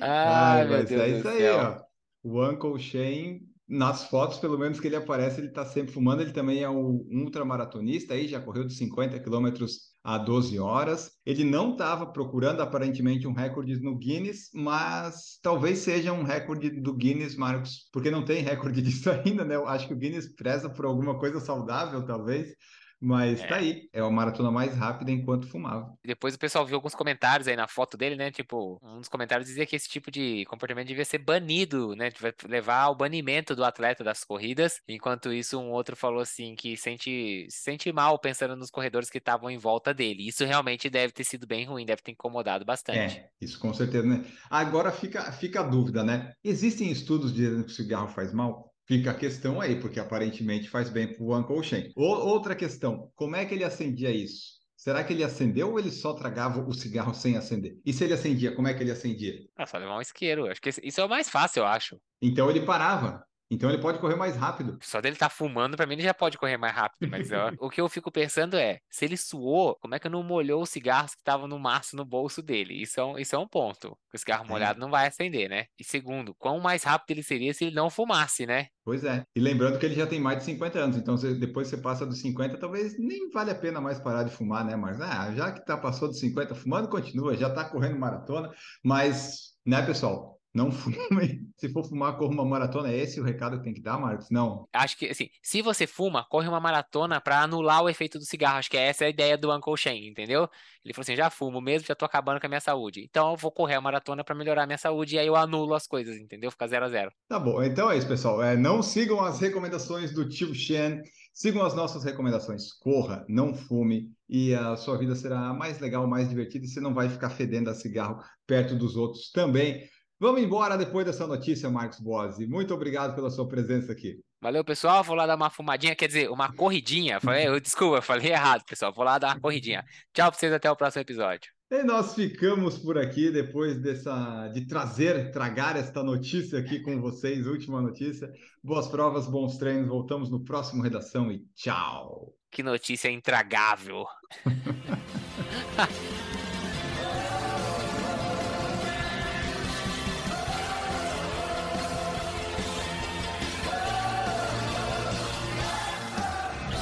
Ai, 0.00 0.64
mas 0.64 0.88
Deus 0.88 1.02
é 1.02 1.08
isso 1.10 1.28
aí, 1.28 1.48
ó. 1.48 1.78
O 2.22 2.44
Uncle 2.44 2.78
Shane, 2.78 3.42
nas 3.68 4.04
fotos, 4.08 4.38
pelo 4.38 4.58
menos 4.58 4.80
que 4.80 4.86
ele 4.86 4.96
aparece, 4.96 5.40
ele 5.40 5.50
tá 5.50 5.64
sempre 5.64 5.92
fumando. 5.92 6.22
Ele 6.22 6.32
também 6.32 6.62
é 6.62 6.68
um 6.68 7.06
ultramaratonista 7.10 8.14
aí, 8.14 8.28
já 8.28 8.40
correu 8.40 8.64
de 8.64 8.74
50 8.74 9.18
quilômetros 9.20 9.89
a 10.02 10.18
12 10.18 10.58
horas. 10.58 11.10
Ele 11.24 11.44
não 11.44 11.72
estava 11.72 12.06
procurando 12.06 12.60
aparentemente 12.60 13.26
um 13.26 13.32
recorde 13.32 13.78
no 13.80 13.98
Guinness, 13.98 14.50
mas 14.54 15.38
talvez 15.42 15.78
seja 15.80 16.12
um 16.12 16.22
recorde 16.22 16.70
do 16.70 16.94
Guinness, 16.94 17.36
Marcos, 17.36 17.88
porque 17.92 18.10
não 18.10 18.24
tem 18.24 18.42
recorde 18.42 18.82
disso 18.82 19.10
ainda, 19.10 19.44
né? 19.44 19.56
Eu 19.56 19.66
acho 19.66 19.86
que 19.86 19.94
o 19.94 19.98
Guinness 19.98 20.34
preza 20.34 20.70
por 20.70 20.84
alguma 20.84 21.18
coisa 21.18 21.40
saudável, 21.40 22.04
talvez. 22.04 22.54
Mas 23.00 23.40
tá 23.40 23.56
É. 23.56 23.58
aí, 23.58 23.88
é 23.92 24.00
a 24.00 24.10
maratona 24.10 24.50
mais 24.50 24.74
rápida 24.76 25.10
enquanto 25.10 25.46
fumava. 25.46 25.94
Depois 26.04 26.34
o 26.34 26.38
pessoal 26.38 26.66
viu 26.66 26.76
alguns 26.76 26.94
comentários 26.94 27.48
aí 27.48 27.56
na 27.56 27.66
foto 27.66 27.96
dele, 27.96 28.16
né? 28.16 28.30
Tipo, 28.30 28.78
um 28.82 28.98
dos 28.98 29.08
comentários 29.08 29.48
dizia 29.48 29.64
que 29.66 29.74
esse 29.74 29.88
tipo 29.88 30.10
de 30.10 30.44
comportamento 30.46 30.88
devia 30.88 31.04
ser 31.04 31.18
banido, 31.18 31.94
né? 31.96 32.10
Vai 32.20 32.32
levar 32.46 32.82
ao 32.82 32.94
banimento 32.94 33.56
do 33.56 33.64
atleta 33.64 34.04
das 34.04 34.24
corridas. 34.24 34.80
Enquanto 34.86 35.32
isso, 35.32 35.58
um 35.58 35.70
outro 35.70 35.96
falou 35.96 36.20
assim 36.20 36.54
que 36.54 36.76
sente, 36.76 37.46
se 37.48 37.62
sente 37.62 37.92
mal 37.92 38.18
pensando 38.18 38.54
nos 38.56 38.70
corredores 38.70 39.08
que 39.08 39.18
estavam 39.18 39.50
em 39.50 39.58
volta 39.58 39.94
dele. 39.94 40.26
Isso 40.28 40.44
realmente 40.44 40.90
deve 40.90 41.12
ter 41.12 41.24
sido 41.24 41.46
bem 41.46 41.64
ruim, 41.64 41.86
deve 41.86 42.02
ter 42.02 42.12
incomodado 42.12 42.64
bastante. 42.64 43.18
É, 43.18 43.30
isso 43.40 43.58
com 43.58 43.72
certeza, 43.72 44.06
né? 44.06 44.24
Agora 44.50 44.90
fica, 44.90 45.30
fica 45.32 45.60
a 45.60 45.62
dúvida, 45.62 46.02
né? 46.04 46.32
Existem 46.42 46.90
estudos 46.90 47.32
dizendo 47.32 47.64
que 47.64 47.70
o 47.70 47.74
cigarro 47.74 48.08
faz 48.08 48.32
mal? 48.32 48.69
Fica 48.90 49.12
a 49.12 49.14
questão 49.14 49.60
aí, 49.60 49.80
porque 49.80 50.00
aparentemente 50.00 50.68
faz 50.68 50.90
bem 50.90 51.06
para 51.14 51.22
o 51.22 51.38
Uncle 51.38 51.62
Shen. 51.62 51.92
O- 51.94 52.02
outra 52.02 52.56
questão, 52.56 53.12
como 53.14 53.36
é 53.36 53.46
que 53.46 53.54
ele 53.54 53.62
acendia 53.62 54.10
isso? 54.10 54.58
Será 54.76 55.04
que 55.04 55.12
ele 55.12 55.22
acendeu 55.22 55.70
ou 55.70 55.78
ele 55.78 55.92
só 55.92 56.12
tragava 56.12 56.60
o 56.60 56.72
cigarro 56.74 57.14
sem 57.14 57.36
acender? 57.36 57.78
E 57.86 57.92
se 57.92 58.02
ele 58.02 58.14
acendia, 58.14 58.52
como 58.52 58.66
é 58.66 58.74
que 58.74 58.82
ele 58.82 58.90
acendia? 58.90 59.44
Ah, 59.56 59.64
só 59.64 59.78
levar 59.78 59.96
um 59.96 60.00
isqueiro. 60.00 60.50
Acho 60.50 60.60
que 60.60 60.70
isso 60.82 61.00
é 61.00 61.04
o 61.04 61.08
mais 61.08 61.30
fácil, 61.30 61.60
eu 61.60 61.66
acho. 61.66 62.00
Então 62.20 62.50
ele 62.50 62.62
parava. 62.62 63.22
Então 63.50 63.68
ele 63.68 63.80
pode 63.82 63.98
correr 63.98 64.14
mais 64.14 64.36
rápido. 64.36 64.78
Só 64.80 65.00
dele 65.00 65.16
tá 65.16 65.28
fumando, 65.28 65.76
pra 65.76 65.86
mim 65.86 65.94
ele 65.94 66.02
já 66.02 66.14
pode 66.14 66.38
correr 66.38 66.56
mais 66.56 66.72
rápido. 66.74 67.08
Mas 67.10 67.30
ó, 67.32 67.50
o 67.58 67.68
que 67.68 67.80
eu 67.80 67.88
fico 67.88 68.10
pensando 68.12 68.56
é, 68.56 68.78
se 68.88 69.04
ele 69.04 69.16
suou, 69.16 69.76
como 69.80 69.94
é 69.94 69.98
que 69.98 70.08
não 70.08 70.22
molhou 70.22 70.62
os 70.62 70.70
cigarros 70.70 71.14
que 71.14 71.20
estavam 71.20 71.48
no 71.48 71.58
maço 71.58 71.96
no 71.96 72.04
bolso 72.04 72.42
dele? 72.42 72.80
Isso 72.80 73.00
é 73.00 73.04
um, 73.04 73.18
isso 73.18 73.34
é 73.34 73.38
um 73.38 73.48
ponto. 73.48 73.98
O 74.14 74.18
cigarro 74.18 74.44
É. 74.44 74.48
molhado 74.48 74.78
não 74.80 74.90
vai 74.90 75.08
acender, 75.08 75.48
né? 75.48 75.64
E 75.78 75.84
segundo, 75.84 76.34
quão 76.36 76.60
mais 76.60 76.84
rápido 76.84 77.10
ele 77.10 77.22
seria 77.24 77.52
se 77.52 77.64
ele 77.64 77.74
não 77.74 77.90
fumasse, 77.90 78.46
né? 78.46 78.66
Pois 78.84 79.04
é. 79.04 79.24
E 79.34 79.40
lembrando 79.40 79.78
que 79.78 79.86
ele 79.86 79.94
já 79.94 80.06
tem 80.06 80.20
mais 80.20 80.38
de 80.38 80.44
50 80.44 80.78
anos, 80.78 80.96
então 80.96 81.16
você- 81.16 81.34
depois 81.34 81.68
você 81.68 81.76
passa 81.76 82.06
dos 82.06 82.20
50, 82.20 82.58
talvez 82.58 82.98
nem 82.98 83.30
vale 83.30 83.50
a 83.50 83.54
pena 83.54 83.80
mais 83.80 83.98
parar 84.00 84.22
de 84.24 84.30
fumar, 84.30 84.64
né? 84.64 84.76
Mas 84.76 85.00
ah, 85.00 85.32
já 85.34 85.52
que 85.52 85.64
tá 85.64 85.76
passou 85.76 86.08
dos 86.08 86.18
50 86.20 86.54
fumando, 86.54 86.88
continua, 86.88 87.36
já 87.36 87.50
tá 87.52 87.64
correndo 87.68 87.98
maratona, 87.98 88.50
mas, 88.84 89.54
né, 89.66 89.82
pessoal? 89.84 90.39
Não 90.52 90.70
fumem. 90.72 91.40
Se 91.56 91.68
for 91.72 91.84
fumar, 91.84 92.16
corra 92.16 92.32
uma 92.32 92.44
maratona. 92.44 92.90
É 92.90 92.96
esse 92.96 93.20
o 93.20 93.24
recado 93.24 93.58
que 93.58 93.64
tem 93.64 93.74
que 93.74 93.82
dar, 93.82 93.98
Marcos? 93.98 94.30
Não. 94.30 94.68
Acho 94.72 94.96
que, 94.96 95.06
assim, 95.06 95.28
se 95.42 95.62
você 95.62 95.86
fuma, 95.86 96.24
corre 96.24 96.48
uma 96.48 96.60
maratona 96.60 97.20
pra 97.20 97.42
anular 97.42 97.82
o 97.82 97.88
efeito 97.88 98.18
do 98.18 98.24
cigarro. 98.24 98.58
Acho 98.58 98.70
que 98.70 98.76
essa 98.76 99.04
é 99.04 99.06
a 99.06 99.10
ideia 99.10 99.38
do 99.38 99.54
Uncle 99.54 99.76
Shane, 99.76 100.08
entendeu? 100.08 100.48
Ele 100.84 100.94
falou 100.94 101.02
assim: 101.02 101.16
já 101.16 101.30
fumo 101.30 101.60
mesmo, 101.60 101.86
já 101.86 101.94
tô 101.94 102.04
acabando 102.04 102.40
com 102.40 102.46
a 102.46 102.48
minha 102.48 102.60
saúde. 102.60 103.04
Então 103.08 103.30
eu 103.30 103.36
vou 103.36 103.52
correr 103.52 103.74
a 103.74 103.80
maratona 103.80 104.24
pra 104.24 104.34
melhorar 104.34 104.64
a 104.64 104.66
minha 104.66 104.78
saúde 104.78 105.16
e 105.16 105.18
aí 105.18 105.26
eu 105.26 105.36
anulo 105.36 105.74
as 105.74 105.86
coisas, 105.86 106.16
entendeu? 106.16 106.50
Fica 106.50 106.66
zero 106.66 106.86
a 106.86 106.88
zero. 106.88 107.12
Tá 107.28 107.38
bom, 107.38 107.62
então 107.62 107.90
é 107.90 107.96
isso, 107.96 108.08
pessoal. 108.08 108.42
É, 108.42 108.56
não 108.56 108.82
sigam 108.82 109.20
as 109.20 109.40
recomendações 109.40 110.12
do 110.12 110.28
tio 110.28 110.54
Shen, 110.54 111.02
sigam 111.32 111.64
as 111.64 111.74
nossas 111.74 112.04
recomendações. 112.04 112.72
Corra, 112.72 113.24
não 113.28 113.54
fume, 113.54 114.10
e 114.28 114.54
a 114.54 114.76
sua 114.76 114.98
vida 114.98 115.14
será 115.14 115.52
mais 115.52 115.78
legal, 115.80 116.06
mais 116.06 116.28
divertida, 116.28 116.64
e 116.64 116.68
você 116.68 116.80
não 116.80 116.94
vai 116.94 117.08
ficar 117.08 117.30
fedendo 117.30 117.70
a 117.70 117.74
cigarro 117.74 118.22
perto 118.46 118.74
dos 118.74 118.96
outros 118.96 119.30
também. 119.30 119.88
Vamos 120.20 120.42
embora 120.42 120.76
depois 120.76 121.06
dessa 121.06 121.26
notícia, 121.26 121.70
Marcos 121.70 121.98
Bozzi. 121.98 122.46
Muito 122.46 122.74
obrigado 122.74 123.14
pela 123.14 123.30
sua 123.30 123.48
presença 123.48 123.90
aqui. 123.90 124.20
Valeu, 124.38 124.62
pessoal. 124.62 125.02
Vou 125.02 125.16
lá 125.16 125.26
dar 125.26 125.34
uma 125.34 125.48
fumadinha, 125.48 125.96
quer 125.96 126.08
dizer, 126.08 126.30
uma 126.30 126.52
corridinha. 126.52 127.18
Falei, 127.18 127.48
eu, 127.48 127.58
desculpa, 127.58 128.02
falei 128.02 128.30
errado, 128.30 128.62
pessoal. 128.66 128.92
Vou 128.92 129.02
lá 129.02 129.18
dar 129.18 129.28
uma 129.28 129.40
corridinha. 129.40 129.82
Tchau 130.12 130.30
pra 130.30 130.38
vocês, 130.38 130.52
até 130.52 130.70
o 130.70 130.76
próximo 130.76 131.00
episódio. 131.00 131.50
E 131.70 131.82
nós 131.84 132.14
ficamos 132.14 132.76
por 132.76 132.98
aqui 132.98 133.30
depois 133.30 133.80
dessa 133.80 134.48
de 134.48 134.66
trazer, 134.66 135.30
tragar 135.30 135.76
esta 135.76 136.02
notícia 136.02 136.58
aqui 136.58 136.80
com 136.80 137.00
vocês, 137.00 137.46
última 137.46 137.80
notícia. 137.80 138.30
Boas 138.62 138.88
provas, 138.88 139.26
bons 139.26 139.56
treinos. 139.56 139.88
Voltamos 139.88 140.30
no 140.30 140.44
próximo 140.44 140.82
redação 140.82 141.32
e 141.32 141.46
tchau. 141.54 142.34
Que 142.50 142.62
notícia 142.62 143.08
intragável. 143.08 144.04